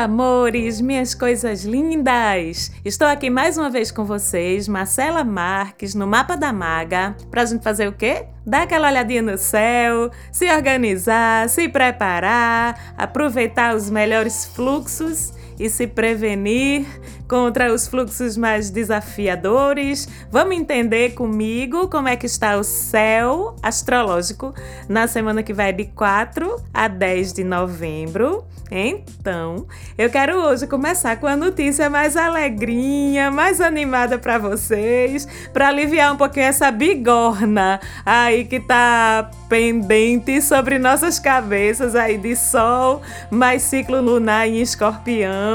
amores, 0.00 0.80
minhas 0.80 1.14
coisas 1.14 1.64
lindas! 1.64 2.72
Estou 2.82 3.06
aqui 3.06 3.28
mais 3.28 3.58
uma 3.58 3.68
vez 3.68 3.90
com 3.90 4.02
vocês, 4.02 4.66
Marcela 4.66 5.22
Marques, 5.22 5.94
no 5.94 6.06
Mapa 6.06 6.38
da 6.38 6.50
Maga, 6.54 7.14
pra 7.30 7.44
gente 7.44 7.62
fazer 7.62 7.86
o 7.86 7.92
quê? 7.92 8.24
Dar 8.46 8.62
aquela 8.62 8.88
olhadinha 8.88 9.20
no 9.20 9.36
céu, 9.36 10.10
se 10.32 10.50
organizar, 10.50 11.50
se 11.50 11.68
preparar, 11.68 12.94
aproveitar 12.96 13.76
os 13.76 13.90
melhores 13.90 14.46
fluxos 14.46 15.34
e 15.60 15.68
se 15.68 15.86
prevenir 15.86 16.86
contra 17.28 17.72
os 17.72 17.86
fluxos 17.86 18.36
mais 18.36 18.70
desafiadores. 18.70 20.08
Vamos 20.32 20.56
entender 20.56 21.10
comigo 21.10 21.86
como 21.88 22.08
é 22.08 22.16
que 22.16 22.26
está 22.26 22.56
o 22.56 22.64
céu 22.64 23.54
astrológico 23.62 24.54
na 24.88 25.06
semana 25.06 25.42
que 25.42 25.52
vai 25.52 25.72
de 25.72 25.84
4 25.84 26.56
a 26.72 26.88
10 26.88 27.34
de 27.34 27.44
novembro. 27.44 28.44
Então, 28.72 29.66
eu 29.98 30.08
quero 30.08 30.36
hoje 30.36 30.64
começar 30.66 31.16
com 31.16 31.26
a 31.26 31.34
notícia 31.34 31.90
mais 31.90 32.16
alegrinha, 32.16 33.28
mais 33.28 33.60
animada 33.60 34.16
para 34.16 34.38
vocês, 34.38 35.26
para 35.52 35.68
aliviar 35.68 36.12
um 36.12 36.16
pouquinho 36.16 36.46
essa 36.46 36.70
bigorna 36.70 37.80
aí 38.06 38.44
que 38.44 38.60
tá 38.60 39.28
pendente 39.48 40.40
sobre 40.40 40.78
nossas 40.78 41.18
cabeças 41.18 41.96
aí 41.96 42.16
de 42.16 42.36
sol, 42.36 43.02
mais 43.28 43.62
ciclo 43.62 44.00
lunar 44.00 44.46
em 44.46 44.60
escorpião. 44.60 45.49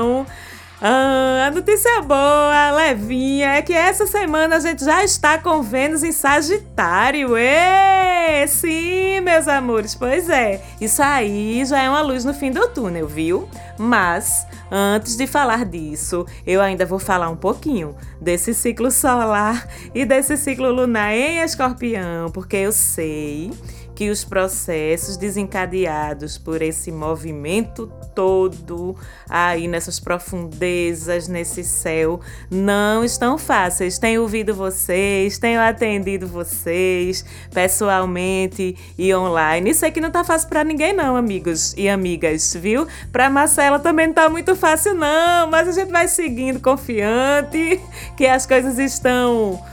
Ah, 0.82 1.46
a 1.48 1.52
notícia 1.52 2.02
boa, 2.02 2.72
levinha, 2.72 3.56
é 3.56 3.62
que 3.62 3.74
essa 3.74 4.06
semana 4.06 4.58
a 4.58 4.60
gente 4.60 4.84
já 4.84 5.04
está 5.04 5.38
com 5.38 5.62
Vênus 5.62 6.04
em 6.04 6.12
Sagitário. 6.12 7.38
Ê, 7.38 8.46
sim, 8.46 9.22
meus 9.22 9.48
amores, 9.48 9.96
pois 9.96 10.30
é. 10.30 10.62
Isso 10.80 11.02
aí 11.02 11.64
já 11.66 11.82
é 11.82 11.90
uma 11.90 12.02
luz 12.02 12.26
no 12.26 12.34
fim 12.34 12.52
do 12.52 12.68
túnel, 12.68 13.08
viu? 13.08 13.50
Mas 13.80 14.46
antes 14.70 15.16
de 15.16 15.26
falar 15.26 15.66
disso, 15.66 16.26
eu 16.46 16.62
ainda 16.62 16.86
vou 16.86 17.00
falar 17.00 17.30
um 17.30 17.38
pouquinho 17.38 17.96
desse 18.20 18.54
ciclo 18.54 18.92
solar 18.92 19.68
e 19.94 20.06
desse 20.06 20.36
ciclo 20.36 20.72
lunar 20.72 21.14
em 21.14 21.40
Escorpião, 21.40 22.30
porque 22.32 22.58
eu 22.58 22.72
sei 22.72 23.50
que 23.96 24.10
os 24.10 24.26
processos 24.26 25.16
desencadeados 25.16 26.38
por 26.38 26.62
esse 26.62 26.92
movimento 26.92 27.90
todo 28.14 28.96
aí 29.30 29.68
nessas 29.68 30.00
profundezas, 30.00 31.28
nesse 31.28 31.64
céu, 31.64 32.20
não 32.52 33.04
estão 33.04 33.38
fáceis. 33.38 33.98
Tenho 33.98 34.22
ouvido 34.22 34.54
vocês, 34.54 35.38
tenho 35.38 35.62
atendido 35.62 36.28
vocês 36.28 37.24
pessoalmente 37.54 38.76
e 38.98 39.16
online. 39.16 39.70
Isso 39.70 39.86
aqui 39.86 40.02
não 40.02 40.12
tá 40.12 40.24
fácil 40.24 40.50
para 40.50 40.64
ninguém 40.64 40.94
não, 40.94 41.16
amigos 41.16 41.74
e 41.78 41.88
amigas, 41.88 42.54
viu? 42.54 42.88
Para 43.12 43.30
Marcela 43.30 43.80
também 43.80 44.08
não 44.08 44.14
tá 44.14 44.30
muito 44.30 44.56
fácil 44.56 44.94
não, 44.94 45.50
mas 45.50 45.70
a 45.70 45.72
gente 45.72 45.92
vai 45.92 46.08
seguindo 46.08 46.60
confiante 46.60 47.80
que 48.18 48.28
as 48.28 48.46
coisas 48.46 48.78
estão 48.78 49.64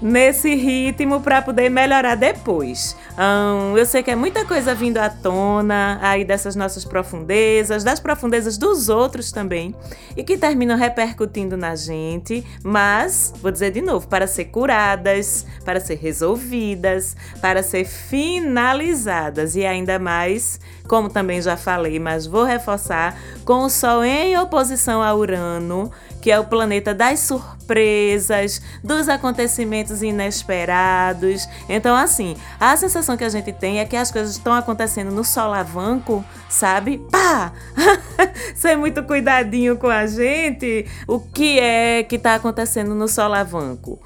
nesse 0.00 0.54
ritmo 0.54 1.20
para 1.20 1.42
poder 1.42 1.68
melhorar 1.68 2.14
depois. 2.14 2.96
Eu 3.76 3.84
sei 3.84 4.02
que 4.02 4.10
é 4.10 4.16
muita 4.16 4.44
coisa 4.44 4.74
vindo 4.74 4.98
à 4.98 5.08
tona 5.08 5.98
aí 6.00 6.24
dessas 6.24 6.54
nossas 6.54 6.84
profundezas, 6.84 7.82
das 7.82 7.98
profundezas 7.98 8.56
dos 8.56 8.88
outros 8.88 9.32
também, 9.32 9.74
e 10.16 10.22
que 10.22 10.36
terminam 10.36 10.76
repercutindo 10.76 11.56
na 11.56 11.74
gente, 11.74 12.44
mas, 12.62 13.32
vou 13.42 13.50
dizer 13.50 13.72
de 13.72 13.80
novo, 13.80 14.06
para 14.06 14.26
ser 14.26 14.46
curadas, 14.46 15.46
para 15.64 15.80
ser 15.80 15.96
resolvidas, 15.96 17.16
para 17.40 17.62
ser 17.62 17.84
finalizadas 17.84 19.56
e 19.56 19.66
ainda 19.66 19.98
mais, 19.98 20.60
como 20.86 21.08
também 21.08 21.42
já 21.42 21.56
falei, 21.56 21.98
mas 21.98 22.26
vou 22.26 22.44
reforçar, 22.44 23.18
com 23.44 23.64
o 23.64 23.68
Sol 23.68 24.04
em 24.04 24.38
oposição 24.38 25.02
a 25.02 25.14
Urano 25.14 25.90
que 26.28 26.32
é 26.32 26.38
o 26.38 26.44
planeta 26.44 26.92
das 26.92 27.20
surpresas, 27.20 28.60
dos 28.84 29.08
acontecimentos 29.08 30.02
inesperados. 30.02 31.48
Então, 31.66 31.96
assim, 31.96 32.36
a 32.60 32.76
sensação 32.76 33.16
que 33.16 33.24
a 33.24 33.30
gente 33.30 33.50
tem 33.50 33.80
é 33.80 33.86
que 33.86 33.96
as 33.96 34.10
coisas 34.10 34.32
estão 34.32 34.52
acontecendo 34.52 35.10
no 35.10 35.24
solavanco, 35.24 36.22
sabe? 36.46 36.98
Pá! 37.10 37.50
Ser 38.54 38.76
muito 38.76 39.02
cuidadinho 39.04 39.78
com 39.78 39.86
a 39.86 40.06
gente. 40.06 40.84
O 41.06 41.18
que 41.18 41.58
é 41.58 42.02
que 42.02 42.16
está 42.16 42.34
acontecendo 42.34 42.94
no 42.94 43.08
solavanco? 43.08 43.98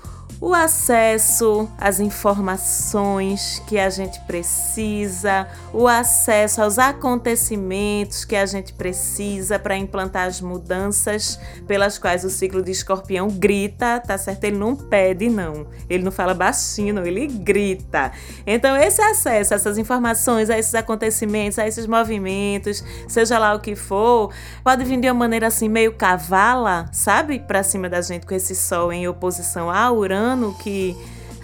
O 0.42 0.52
acesso 0.52 1.70
às 1.78 2.00
informações 2.00 3.62
que 3.64 3.78
a 3.78 3.88
gente 3.88 4.18
precisa, 4.22 5.46
o 5.72 5.86
acesso 5.86 6.60
aos 6.60 6.80
acontecimentos 6.80 8.24
que 8.24 8.34
a 8.34 8.44
gente 8.44 8.72
precisa 8.72 9.56
para 9.56 9.76
implantar 9.76 10.26
as 10.26 10.40
mudanças 10.40 11.38
pelas 11.68 11.96
quais 11.96 12.24
o 12.24 12.28
ciclo 12.28 12.60
de 12.60 12.72
escorpião 12.72 13.28
grita, 13.28 14.00
tá 14.00 14.18
certo? 14.18 14.42
Ele 14.42 14.58
não 14.58 14.74
pede, 14.74 15.28
não. 15.28 15.64
Ele 15.88 16.02
não 16.02 16.10
fala 16.10 16.34
baixinho, 16.34 16.92
não, 16.92 17.06
ele 17.06 17.28
grita. 17.28 18.10
Então, 18.44 18.76
esse 18.76 19.00
acesso 19.00 19.54
a 19.54 19.56
essas 19.56 19.78
informações, 19.78 20.50
a 20.50 20.58
esses 20.58 20.74
acontecimentos, 20.74 21.56
a 21.56 21.68
esses 21.68 21.86
movimentos, 21.86 22.82
seja 23.06 23.38
lá 23.38 23.54
o 23.54 23.60
que 23.60 23.76
for, 23.76 24.34
pode 24.64 24.82
vir 24.82 25.00
de 25.00 25.06
uma 25.06 25.14
maneira 25.14 25.46
assim 25.46 25.68
meio 25.68 25.92
cavala, 25.92 26.86
sabe? 26.90 27.38
Para 27.38 27.62
cima 27.62 27.88
da 27.88 28.00
gente 28.00 28.26
com 28.26 28.34
esse 28.34 28.56
sol 28.56 28.92
em 28.92 29.06
oposição 29.06 29.70
a 29.70 29.88
Urano 29.92 30.31
que 30.54 30.96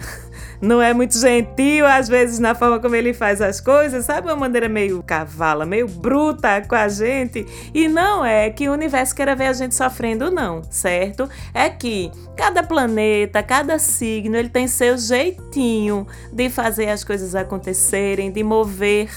não 0.61 0.81
é 0.81 0.93
muito 0.93 1.17
gentil, 1.17 1.85
às 1.85 2.07
vezes, 2.07 2.39
na 2.39 2.55
forma 2.55 2.79
como 2.79 2.95
ele 2.95 3.13
faz 3.13 3.41
as 3.41 3.61
coisas, 3.61 4.05
sabe? 4.05 4.27
Uma 4.27 4.35
maneira 4.35 4.67
meio 4.67 5.03
cavala, 5.03 5.65
meio 5.65 5.87
bruta 5.87 6.61
com 6.67 6.75
a 6.75 6.87
gente. 6.87 7.45
E 7.73 7.87
não 7.87 8.25
é 8.25 8.49
que 8.49 8.67
o 8.67 8.73
universo 8.73 9.15
queira 9.15 9.35
ver 9.35 9.47
a 9.47 9.53
gente 9.53 9.75
sofrendo, 9.75 10.31
não, 10.31 10.61
certo? 10.69 11.29
É 11.53 11.69
que 11.69 12.11
cada 12.35 12.63
planeta, 12.63 13.43
cada 13.43 13.77
signo, 13.77 14.35
ele 14.35 14.49
tem 14.49 14.67
seu 14.67 14.97
jeitinho 14.97 16.07
de 16.31 16.49
fazer 16.49 16.89
as 16.89 17.03
coisas 17.03 17.35
acontecerem, 17.35 18.31
de 18.31 18.43
mover 18.43 19.09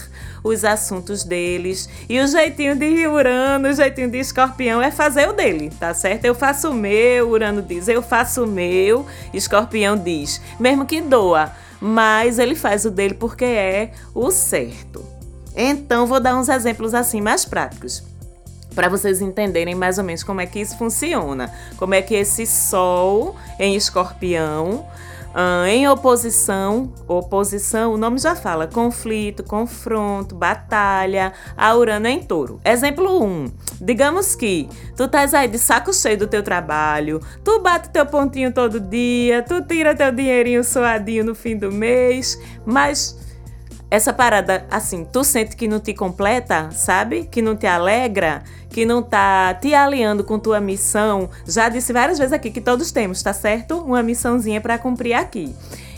os 0.43 0.65
assuntos 0.65 1.25
deles. 1.25 1.89
E 2.09 2.21
o 2.21 2.27
jeitinho 2.27 2.75
de 2.77 3.07
Urano, 3.07 3.69
o 3.69 3.73
jeitinho 3.73 4.11
de 4.11 4.19
Escorpião 4.19 4.83
é 4.83 4.91
fazer 4.91 5.29
o 5.29 5.33
dele, 5.33 5.71
tá 5.79 5.95
certo? 5.95 6.25
Eu 6.25 6.35
faço 6.35 6.71
o 6.71 6.75
meu, 6.75 7.31
Urano 7.31 7.63
diz, 7.63 7.89
eu 7.89 8.03
faço 8.03 8.45
o 8.45 8.47
meu, 8.47 9.07
Escorpião 9.33 9.97
diz, 9.97 10.41
mesmo 10.59 10.87
que 10.87 11.01
doa, 11.01 11.53
mas 11.81 12.39
ele 12.39 12.55
faz 12.55 12.85
o 12.85 12.91
dele 12.91 13.15
porque 13.15 13.45
é 13.45 13.93
o 14.15 14.31
certo. 14.31 15.05
Então, 15.55 16.07
vou 16.07 16.19
dar 16.19 16.37
uns 16.37 16.49
exemplos 16.49 16.95
assim 16.95 17.21
mais 17.21 17.45
práticos 17.45 18.03
para 18.75 18.89
vocês 18.89 19.21
entenderem 19.21 19.75
mais 19.75 19.99
ou 19.99 20.05
menos 20.05 20.23
como 20.23 20.41
é 20.41 20.47
que 20.47 20.59
isso 20.59 20.77
funciona. 20.77 21.53
Como 21.77 21.95
é 21.95 22.03
que 22.03 22.15
esse 22.15 22.47
Sol 22.47 23.37
em 23.59 23.77
Escorpião 23.77 24.87
Uh, 25.33 25.65
em 25.67 25.89
oposição, 25.89 26.93
oposição, 27.09 27.95
o 27.95 27.97
nome 27.97 28.19
já 28.19 28.37
fala, 28.37 28.67
conflito, 28.67 29.43
confronto, 29.43 30.35
batalha, 30.35 31.33
a 31.57 31.75
Urano 31.75 32.07
é 32.07 32.11
em 32.11 32.23
touro. 32.23 32.61
Exemplo 32.63 33.23
1. 33.23 33.25
Um, 33.25 33.53
digamos 33.81 34.35
que 34.35 34.69
tu 34.95 35.05
estás 35.05 35.33
aí 35.33 35.49
de 35.49 35.59
saco 35.59 35.91
cheio 35.93 36.19
do 36.19 36.27
teu 36.27 36.43
trabalho, 36.43 37.19
tu 37.43 37.61
bate 37.61 37.89
teu 37.89 38.05
pontinho 38.05 38.53
todo 38.53 38.79
dia, 38.79 39.43
tu 39.43 39.63
tira 39.63 39.95
teu 39.95 40.13
dinheirinho 40.13 40.63
suadinho 40.63 41.25
no 41.25 41.35
fim 41.35 41.57
do 41.57 41.73
mês, 41.73 42.39
mas 42.67 43.22
essa 43.93 44.11
parada, 44.11 44.65
assim, 44.71 45.05
tu 45.05 45.23
sente 45.23 45.55
que 45.55 45.69
não 45.69 45.79
te 45.79 45.93
completa, 45.93 46.71
sabe? 46.71 47.29
Que 47.31 47.43
não 47.43 47.55
te 47.55 47.67
alegra, 47.67 48.43
que 48.71 48.87
não 48.87 49.03
tá 49.03 49.53
te 49.53 49.75
alinhando 49.75 50.25
com 50.25 50.39
tua 50.39 50.63
missão. 50.63 51.29
Já 51.47 51.69
disse 51.69 51.93
várias 51.93 52.19
vezes 52.19 52.33
aqui 52.33 52.51
que 52.51 52.63
todos 52.63 52.91
temos, 52.91 53.23
tá 53.23 53.35
certo? 53.35 53.77
Uma 53.77 54.03
missãozinha 54.03 54.63
para 54.63 54.79
cumprir 54.79 55.13
aqui. 55.13 55.55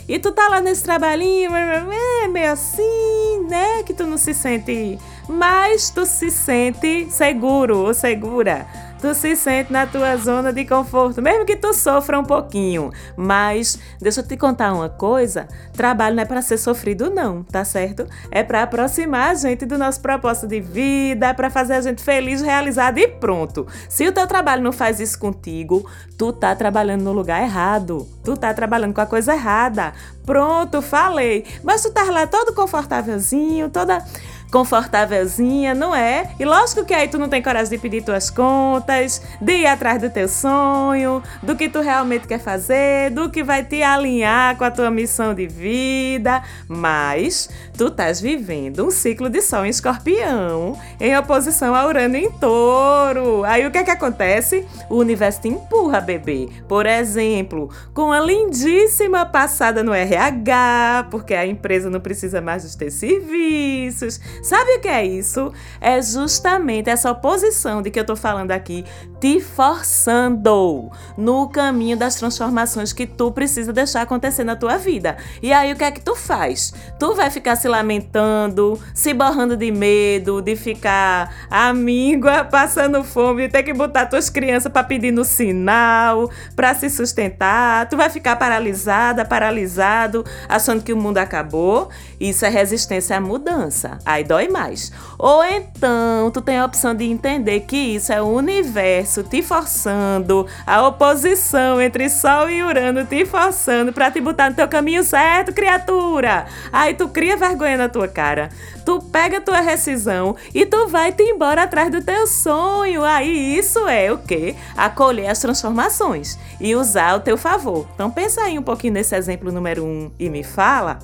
E 0.09 0.19
tu 0.19 0.33
tá 0.33 0.49
lá 0.49 0.59
nesse 0.59 0.83
trabalhinho, 0.83 1.55
é 1.55 2.27
meio 2.27 2.51
assim, 2.51 3.47
né? 3.47 3.81
Que 3.83 3.93
tu 3.93 4.05
não 4.05 4.17
se 4.17 4.33
sente, 4.33 4.99
mas 5.29 5.89
tu 5.89 6.05
se 6.05 6.29
sente 6.29 7.07
seguro 7.09 7.77
ou 7.77 7.93
segura 7.93 8.67
tu 9.05 9.13
se 9.13 9.35
sente 9.35 9.71
na 9.71 9.85
tua 9.85 10.17
zona 10.17 10.51
de 10.51 10.65
conforto, 10.65 11.21
mesmo 11.21 11.45
que 11.45 11.55
tu 11.55 11.71
sofra 11.75 12.19
um 12.19 12.23
pouquinho. 12.23 12.91
Mas 13.15 13.77
deixa 14.01 14.21
eu 14.21 14.27
te 14.27 14.35
contar 14.35 14.73
uma 14.73 14.89
coisa: 14.89 15.47
trabalho 15.73 16.15
não 16.15 16.23
é 16.23 16.25
para 16.25 16.41
ser 16.41 16.57
sofrido, 16.57 17.11
não, 17.11 17.43
tá 17.43 17.63
certo? 17.63 18.07
É 18.31 18.41
para 18.41 18.63
aproximar 18.63 19.29
a 19.29 19.33
gente 19.35 19.63
do 19.63 19.77
nosso 19.77 20.01
propósito 20.01 20.47
de 20.47 20.59
vida, 20.59 21.35
para 21.35 21.51
fazer 21.51 21.73
a 21.73 21.81
gente 21.81 22.01
feliz, 22.01 22.41
realizado 22.41 22.97
e 22.97 23.07
pronto. 23.07 23.67
Se 23.87 24.07
o 24.07 24.11
teu 24.11 24.25
trabalho 24.25 24.63
não 24.63 24.71
faz 24.71 24.99
isso 24.99 25.19
contigo, 25.19 25.87
tu 26.17 26.33
tá 26.33 26.55
trabalhando 26.55 27.03
no 27.03 27.13
lugar 27.13 27.43
errado. 27.43 28.07
Tu 28.23 28.35
tá 28.35 28.51
trabalhando 28.55 28.95
com 28.95 29.01
a 29.01 29.05
coisa 29.05 29.35
errada. 29.35 29.93
Pronto, 30.25 30.81
falei. 30.81 31.45
Mas 31.63 31.83
tu 31.83 31.91
tá 31.91 32.05
lá 32.05 32.25
todo 32.25 32.55
confortávelzinho, 32.55 33.69
toda 33.69 34.03
confortávelzinha, 34.51 35.73
não 35.73 35.95
é? 35.95 36.29
E 36.39 36.45
lógico 36.45 36.85
que 36.85 36.93
aí 36.93 37.07
tu 37.07 37.17
não 37.17 37.29
tem 37.29 37.41
coragem 37.41 37.69
de 37.69 37.77
pedir 37.77 38.03
tuas 38.03 38.29
contas, 38.29 39.21
de 39.41 39.53
ir 39.53 39.67
atrás 39.67 40.01
do 40.01 40.09
teu 40.09 40.27
sonho, 40.27 41.21
do 41.41 41.55
que 41.55 41.69
tu 41.69 41.81
realmente 41.81 42.27
quer 42.27 42.39
fazer, 42.39 43.11
do 43.11 43.29
que 43.29 43.43
vai 43.43 43.63
te 43.63 43.81
alinhar 43.83 44.57
com 44.57 44.63
a 44.63 44.71
tua 44.71 44.89
missão 44.89 45.33
de 45.33 45.47
vida, 45.47 46.41
mas 46.67 47.49
tu 47.77 47.87
estás 47.87 48.21
vivendo 48.21 48.85
um 48.85 48.91
ciclo 48.91 49.29
de 49.29 49.41
sol 49.41 49.65
em 49.65 49.69
escorpião 49.69 50.77
em 50.99 51.17
oposição 51.17 51.75
a 51.75 51.85
Urano 51.85 52.15
em 52.15 52.29
touro. 52.31 53.43
Aí 53.43 53.65
o 53.65 53.71
que 53.71 53.77
é 53.77 53.83
que 53.83 53.91
acontece? 53.91 54.65
O 54.89 54.95
universo 54.95 55.41
te 55.41 55.47
empurra, 55.47 55.99
bebê. 55.99 56.49
Por 56.67 56.85
exemplo, 56.85 57.69
com 57.93 58.11
a 58.11 58.19
lindíssima 58.19 59.25
passada 59.25 59.83
no 59.83 59.93
RH, 59.93 61.07
porque 61.11 61.33
a 61.33 61.45
empresa 61.45 61.89
não 61.89 61.99
precisa 61.99 62.41
mais 62.41 62.63
dos 62.63 62.75
teus 62.75 62.93
serviços. 62.93 64.19
Sabe 64.41 64.75
o 64.75 64.81
que 64.81 64.87
é 64.87 65.05
isso? 65.05 65.51
É 65.79 66.01
justamente 66.01 66.89
essa 66.89 67.11
oposição 67.11 67.81
de 67.81 67.89
que 67.89 67.99
eu 67.99 68.05
tô 68.05 68.15
falando 68.15 68.51
aqui 68.51 68.85
te 69.25 69.41
forçando 69.41 70.91
no 71.17 71.49
caminho 71.49 71.97
das 71.97 72.13
transformações 72.13 72.93
que 72.93 73.07
tu 73.07 73.31
precisa 73.31 73.73
deixar 73.73 74.03
acontecer 74.03 74.43
na 74.43 74.55
tua 74.55 74.77
vida. 74.77 75.17
E 75.41 75.51
aí 75.51 75.73
o 75.73 75.75
que 75.75 75.83
é 75.83 75.89
que 75.89 75.99
tu 75.99 76.15
faz? 76.15 76.71
Tu 76.99 77.15
vai 77.15 77.31
ficar 77.31 77.55
se 77.55 77.67
lamentando, 77.67 78.79
se 78.93 79.15
borrando 79.15 79.57
de 79.57 79.71
medo, 79.71 80.43
de 80.43 80.55
ficar 80.55 81.47
amíngua, 81.49 82.43
passando 82.51 83.03
fome, 83.03 83.49
ter 83.49 83.63
que 83.63 83.73
botar 83.73 84.05
tuas 84.05 84.29
crianças 84.29 84.71
para 84.71 84.83
pedir 84.83 85.09
no 85.09 85.25
sinal, 85.25 86.29
para 86.55 86.75
se 86.75 86.87
sustentar. 86.87 87.89
Tu 87.89 87.97
vai 87.97 88.11
ficar 88.11 88.35
paralisada, 88.35 89.25
paralisado, 89.25 90.23
achando 90.47 90.83
que 90.83 90.93
o 90.93 90.97
mundo 90.97 91.17
acabou. 91.17 91.89
Isso 92.19 92.45
é 92.45 92.49
resistência 92.49 93.17
à 93.17 93.19
mudança. 93.19 93.97
Aí 94.05 94.23
dói 94.23 94.49
mais. 94.49 94.91
Ou 95.17 95.43
então 95.43 96.29
tu 96.29 96.41
tem 96.41 96.59
a 96.59 96.65
opção 96.65 96.93
de 96.93 97.05
entender 97.05 97.61
que 97.61 97.75
isso 97.75 98.13
é 98.13 98.21
o 98.21 98.27
universo 98.27 99.14
te 99.23 99.41
forçando, 99.41 100.45
a 100.65 100.87
oposição 100.87 101.81
entre 101.81 102.09
Sol 102.09 102.49
e 102.49 102.63
Urano 102.63 103.05
te 103.05 103.25
forçando 103.25 103.93
para 103.93 104.11
te 104.11 104.19
botar 104.21 104.49
no 104.49 104.55
teu 104.55 104.67
caminho 104.67 105.03
certo, 105.03 105.53
criatura. 105.53 106.45
Aí 106.71 106.93
tu 106.93 107.07
cria 107.07 107.37
vergonha 107.37 107.77
na 107.77 107.89
tua 107.89 108.07
cara. 108.07 108.49
Tu 108.85 109.01
pega 109.11 109.41
tua 109.41 109.61
rescisão 109.61 110.35
e 110.53 110.65
tu 110.65 110.87
vai 110.87 111.11
te 111.11 111.23
embora 111.23 111.63
atrás 111.63 111.89
do 111.89 112.01
teu 112.01 112.27
sonho. 112.27 113.03
Aí 113.03 113.57
isso 113.57 113.87
é 113.87 114.11
o 114.11 114.17
quê? 114.17 114.55
Acolher 114.77 115.27
as 115.27 115.39
transformações 115.39 116.37
e 116.59 116.75
usar 116.75 117.11
ao 117.11 117.19
teu 117.19 117.37
favor. 117.37 117.87
Então 117.95 118.11
pensa 118.11 118.41
aí 118.41 118.59
um 118.59 118.63
pouquinho 118.63 118.93
nesse 118.93 119.15
exemplo 119.15 119.51
número 119.51 119.83
um 119.83 120.11
e 120.19 120.29
me 120.29 120.43
fala. 120.43 120.99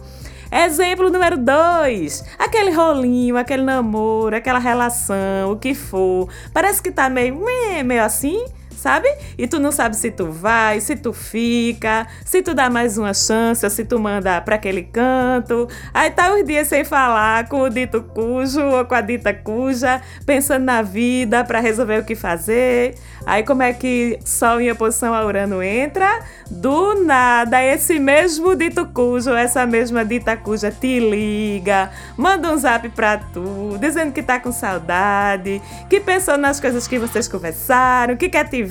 Exemplo 0.51 1.09
número 1.09 1.38
dois: 1.38 2.25
aquele 2.38 2.71
rolinho, 2.71 3.38
aquele 3.38 3.63
namoro, 3.63 4.36
aquela 4.36 4.59
relação, 4.59 5.51
o 5.51 5.56
que 5.56 5.74
for. 5.74 6.27
Parece 6.53 6.83
que 6.83 6.92
tá 6.92 7.09
meio, 7.09 7.39
meio 7.86 8.03
assim 8.03 8.44
sabe? 8.81 9.07
E 9.38 9.48
tu 9.48 9.60
não 9.60 9.72
sabe 9.72 9.95
se 9.95 10.10
tu 10.10 10.31
vai, 10.31 10.81
se 10.81 10.95
tu 10.95 11.13
fica, 11.13 12.07
se 12.25 12.42
tu 12.42 12.56
dá 12.56 12.68
mais 12.68 12.98
uma 12.98 13.13
chance, 13.13 13.69
se 13.69 13.86
tu 13.86 14.00
manda 14.00 14.42
para 14.42 14.56
aquele 14.56 14.81
canto. 14.81 15.68
Aí 15.94 16.10
tá 16.10 16.33
os 16.33 16.44
dias 16.44 16.68
sem 16.68 16.83
falar 16.83 17.48
com 17.48 17.62
o 17.62 17.69
dito 17.69 18.01
cujo 18.01 18.60
ou 18.60 18.83
com 18.83 18.95
a 18.95 19.01
dita 19.01 19.33
cuja, 19.33 20.01
pensando 20.25 20.66
na 20.66 20.81
vida 20.81 21.44
para 21.44 21.60
resolver 21.60 22.00
o 22.00 22.04
que 22.04 22.16
fazer. 22.16 22.95
Aí 23.24 23.44
como 23.44 23.62
é 23.62 23.72
que 23.72 24.18
Sol 24.25 24.60
em 24.60 24.72
oposição 24.72 25.13
a 25.13 25.24
Urano 25.24 25.62
entra? 25.62 26.24
Do 26.50 27.04
nada, 27.04 27.63
esse 27.63 28.00
mesmo 28.00 28.56
dito 28.56 28.86
cujo, 28.88 29.30
essa 29.30 29.66
mesma 29.66 30.04
dita 30.04 30.36
cuja 30.36 30.72
te 30.72 31.00
liga, 31.00 31.92
manda 32.18 32.51
um 32.51 32.57
zap 32.57 32.89
pra 32.89 33.18
tu, 33.18 33.77
dizendo 33.80 34.12
que 34.12 34.24
tá 34.24 34.39
com 34.39 34.51
saudade, 34.51 35.62
que 35.88 36.00
pensou 36.00 36.36
nas 36.36 36.60
coisas 36.60 36.88
que 36.88 36.98
vocês 36.98 37.27
conversaram, 37.27 38.18
que 38.18 38.27
quer 38.27 38.50
te 38.50 38.63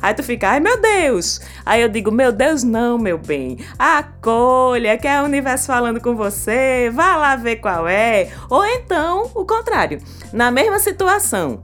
Aí 0.00 0.14
tu 0.14 0.22
fica, 0.22 0.48
ai 0.50 0.60
meu 0.60 0.80
Deus. 0.80 1.40
Aí 1.64 1.82
eu 1.82 1.88
digo, 1.88 2.10
meu 2.10 2.32
Deus, 2.32 2.62
não, 2.62 2.98
meu 2.98 3.18
bem. 3.18 3.58
Acolha, 3.78 4.98
que 4.98 5.08
é 5.08 5.20
o 5.20 5.24
universo 5.24 5.66
falando 5.66 6.00
com 6.00 6.14
você. 6.14 6.90
Vá 6.92 7.16
lá 7.16 7.36
ver 7.36 7.56
qual 7.56 7.88
é. 7.88 8.30
Ou 8.50 8.64
então, 8.64 9.30
o 9.34 9.44
contrário. 9.44 10.00
Na 10.32 10.50
mesma 10.50 10.78
situação 10.78 11.62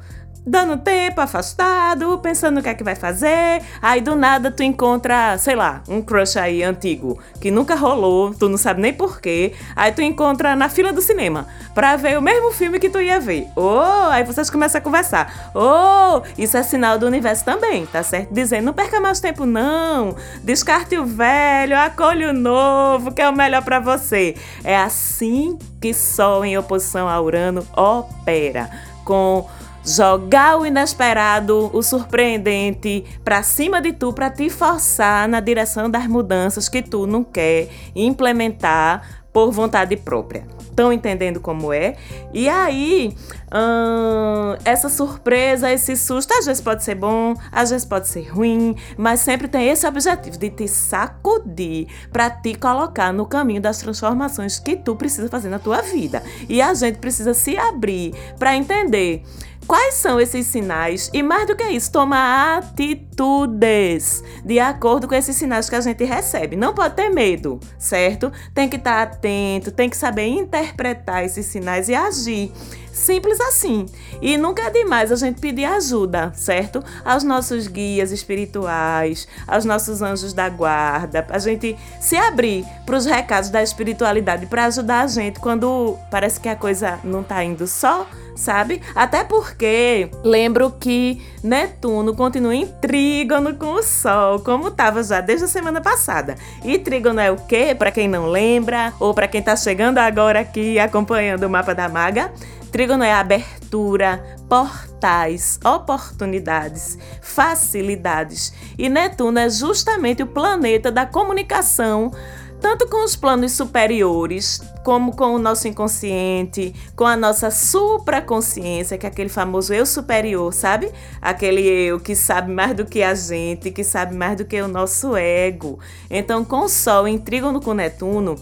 dando 0.50 0.76
tempo, 0.76 1.20
afastado, 1.20 2.18
pensando 2.18 2.56
no 2.56 2.62
que 2.62 2.68
é 2.68 2.74
que 2.74 2.82
vai 2.82 2.96
fazer. 2.96 3.62
Aí 3.80 4.00
do 4.00 4.16
nada 4.16 4.50
tu 4.50 4.64
encontra, 4.64 5.38
sei 5.38 5.54
lá, 5.54 5.80
um 5.88 6.02
crush 6.02 6.36
aí 6.36 6.62
antigo 6.62 7.18
que 7.40 7.50
nunca 7.50 7.76
rolou, 7.76 8.34
tu 8.34 8.48
não 8.48 8.58
sabe 8.58 8.82
nem 8.82 8.92
porquê. 8.92 9.52
Aí 9.76 9.92
tu 9.92 10.02
encontra 10.02 10.56
na 10.56 10.68
fila 10.68 10.92
do 10.92 11.00
cinema 11.00 11.46
pra 11.72 11.94
ver 11.94 12.18
o 12.18 12.22
mesmo 12.22 12.50
filme 12.50 12.80
que 12.80 12.90
tu 12.90 13.00
ia 13.00 13.20
ver. 13.20 13.46
Oh, 13.54 14.10
aí 14.10 14.24
vocês 14.24 14.50
começam 14.50 14.80
a 14.80 14.82
conversar. 14.82 15.52
Oh, 15.54 16.22
isso 16.36 16.56
é 16.56 16.62
sinal 16.64 16.98
do 16.98 17.06
universo 17.06 17.44
também, 17.44 17.86
tá 17.86 18.02
certo? 18.02 18.34
Dizendo, 18.34 18.64
não 18.64 18.72
perca 18.72 19.00
mais 19.00 19.20
tempo 19.20 19.46
não. 19.46 20.16
Descarte 20.42 20.98
o 20.98 21.06
velho, 21.06 21.78
acolhe 21.78 22.24
o 22.24 22.32
novo, 22.32 23.12
que 23.12 23.22
é 23.22 23.28
o 23.28 23.36
melhor 23.36 23.62
para 23.62 23.78
você. 23.78 24.34
É 24.64 24.76
assim 24.76 25.56
que 25.80 25.94
Sol 25.94 26.44
em 26.44 26.58
oposição 26.58 27.08
a 27.08 27.20
Urano 27.20 27.64
opera. 27.76 28.68
Com 29.04 29.48
jogar 29.84 30.58
o 30.58 30.66
inesperado, 30.66 31.70
o 31.72 31.82
surpreendente 31.82 33.04
para 33.24 33.42
cima 33.42 33.80
de 33.80 33.92
tu 33.92 34.12
para 34.12 34.30
te 34.30 34.50
forçar 34.50 35.28
na 35.28 35.40
direção 35.40 35.90
das 35.90 36.06
mudanças 36.06 36.68
que 36.68 36.82
tu 36.82 37.06
não 37.06 37.24
quer 37.24 37.68
implementar 37.94 39.20
por 39.32 39.50
vontade 39.50 39.96
própria. 39.96 40.44
Estão 40.70 40.92
entendendo 40.92 41.40
como 41.40 41.72
é? 41.72 41.96
E 42.32 42.48
aí, 42.48 43.14
hum, 43.52 44.56
essa 44.64 44.88
surpresa, 44.88 45.70
esse 45.70 45.96
susto, 45.96 46.32
às 46.32 46.46
vezes 46.46 46.62
pode 46.62 46.82
ser 46.84 46.94
bom, 46.94 47.34
às 47.52 47.70
vezes 47.70 47.84
pode 47.84 48.08
ser 48.08 48.28
ruim, 48.30 48.74
mas 48.96 49.20
sempre 49.20 49.46
tem 49.46 49.68
esse 49.68 49.86
objetivo 49.86 50.38
de 50.38 50.48
te 50.48 50.66
sacudir 50.66 51.86
para 52.10 52.30
te 52.30 52.54
colocar 52.54 53.12
no 53.12 53.26
caminho 53.26 53.60
das 53.60 53.78
transformações 53.78 54.58
que 54.58 54.76
tu 54.76 54.96
precisa 54.96 55.28
fazer 55.28 55.48
na 55.48 55.58
tua 55.58 55.82
vida. 55.82 56.22
E 56.48 56.62
a 56.62 56.72
gente 56.72 56.98
precisa 56.98 57.34
se 57.34 57.58
abrir 57.58 58.14
para 58.38 58.56
entender 58.56 59.22
Quais 59.66 59.94
são 59.94 60.20
esses 60.20 60.46
sinais? 60.46 61.10
E 61.12 61.22
mais 61.22 61.46
do 61.46 61.54
que 61.54 61.64
isso, 61.64 61.92
tomar 61.92 62.58
atitudes 62.58 64.24
de 64.44 64.58
acordo 64.58 65.06
com 65.06 65.14
esses 65.14 65.36
sinais 65.36 65.70
que 65.70 65.76
a 65.76 65.80
gente 65.80 66.02
recebe. 66.04 66.56
Não 66.56 66.74
pode 66.74 66.96
ter 66.96 67.08
medo, 67.08 67.60
certo? 67.78 68.32
Tem 68.52 68.68
que 68.68 68.76
estar 68.76 69.02
atento, 69.02 69.70
tem 69.70 69.88
que 69.88 69.96
saber 69.96 70.26
interpretar 70.26 71.24
esses 71.24 71.46
sinais 71.46 71.88
e 71.88 71.94
agir. 71.94 72.52
Simples 72.92 73.40
assim. 73.40 73.86
E 74.20 74.36
nunca 74.36 74.62
é 74.64 74.70
demais 74.70 75.12
a 75.12 75.16
gente 75.16 75.40
pedir 75.40 75.64
ajuda, 75.64 76.32
certo? 76.34 76.84
Aos 77.04 77.22
nossos 77.22 77.66
guias 77.66 78.10
espirituais, 78.10 79.28
aos 79.46 79.64
nossos 79.64 80.02
anjos 80.02 80.32
da 80.32 80.48
guarda, 80.48 81.26
a 81.30 81.38
gente 81.38 81.76
se 82.00 82.16
abrir 82.16 82.64
para 82.84 82.96
os 82.96 83.06
recados 83.06 83.48
da 83.48 83.62
espiritualidade 83.62 84.46
para 84.46 84.66
ajudar 84.66 85.02
a 85.02 85.06
gente 85.06 85.38
quando 85.38 85.96
parece 86.10 86.40
que 86.40 86.48
a 86.48 86.56
coisa 86.56 86.98
não 87.04 87.20
está 87.20 87.42
indo 87.44 87.66
só 87.66 88.06
sabe? 88.40 88.80
Até 88.94 89.22
porque 89.22 90.10
lembro 90.24 90.70
que 90.72 91.22
Netuno 91.42 92.14
continua 92.14 92.54
em 92.54 92.66
trígono 92.66 93.54
com 93.54 93.74
o 93.74 93.82
Sol, 93.82 94.40
como 94.40 94.68
estava 94.68 95.02
já 95.02 95.20
desde 95.20 95.44
a 95.44 95.48
semana 95.48 95.80
passada. 95.80 96.36
E 96.64 96.78
trígono 96.78 97.20
é 97.20 97.30
o 97.30 97.36
quê? 97.36 97.74
Para 97.78 97.90
quem 97.90 98.08
não 98.08 98.26
lembra, 98.26 98.92
ou 98.98 99.12
para 99.12 99.28
quem 99.28 99.40
está 99.40 99.54
chegando 99.54 99.98
agora 99.98 100.40
aqui 100.40 100.78
acompanhando 100.78 101.44
o 101.44 101.50
mapa 101.50 101.74
da 101.74 101.88
maga, 101.88 102.32
Trígono 102.70 103.02
é 103.02 103.12
abertura, 103.12 104.24
portais, 104.48 105.58
oportunidades, 105.64 106.96
facilidades. 107.20 108.52
E 108.78 108.88
Netuno 108.88 109.40
é 109.40 109.50
justamente 109.50 110.22
o 110.22 110.26
planeta 110.26 110.90
da 110.90 111.04
comunicação 111.04 112.12
tanto 112.60 112.86
com 112.86 113.04
os 113.04 113.16
planos 113.16 113.52
superiores, 113.52 114.60
como 114.84 115.16
com 115.16 115.34
o 115.34 115.38
nosso 115.38 115.66
inconsciente, 115.66 116.74
com 116.94 117.04
a 117.04 117.16
nossa 117.16 117.50
supraconsciência, 117.50 118.98
que 118.98 119.06
é 119.06 119.08
aquele 119.08 119.30
famoso 119.30 119.72
eu 119.72 119.86
superior, 119.86 120.52
sabe? 120.52 120.90
Aquele 121.20 121.62
eu 121.62 121.98
que 121.98 122.14
sabe 122.14 122.52
mais 122.52 122.76
do 122.76 122.84
que 122.84 123.02
a 123.02 123.14
gente, 123.14 123.70
que 123.70 123.82
sabe 123.82 124.14
mais 124.14 124.36
do 124.36 124.44
que 124.44 124.60
o 124.60 124.68
nosso 124.68 125.16
ego. 125.16 125.78
Então, 126.10 126.44
com 126.44 126.60
o 126.60 126.68
Sol 126.68 127.08
em 127.08 127.18
trígono 127.18 127.60
com 127.60 127.72
Netuno, 127.72 128.36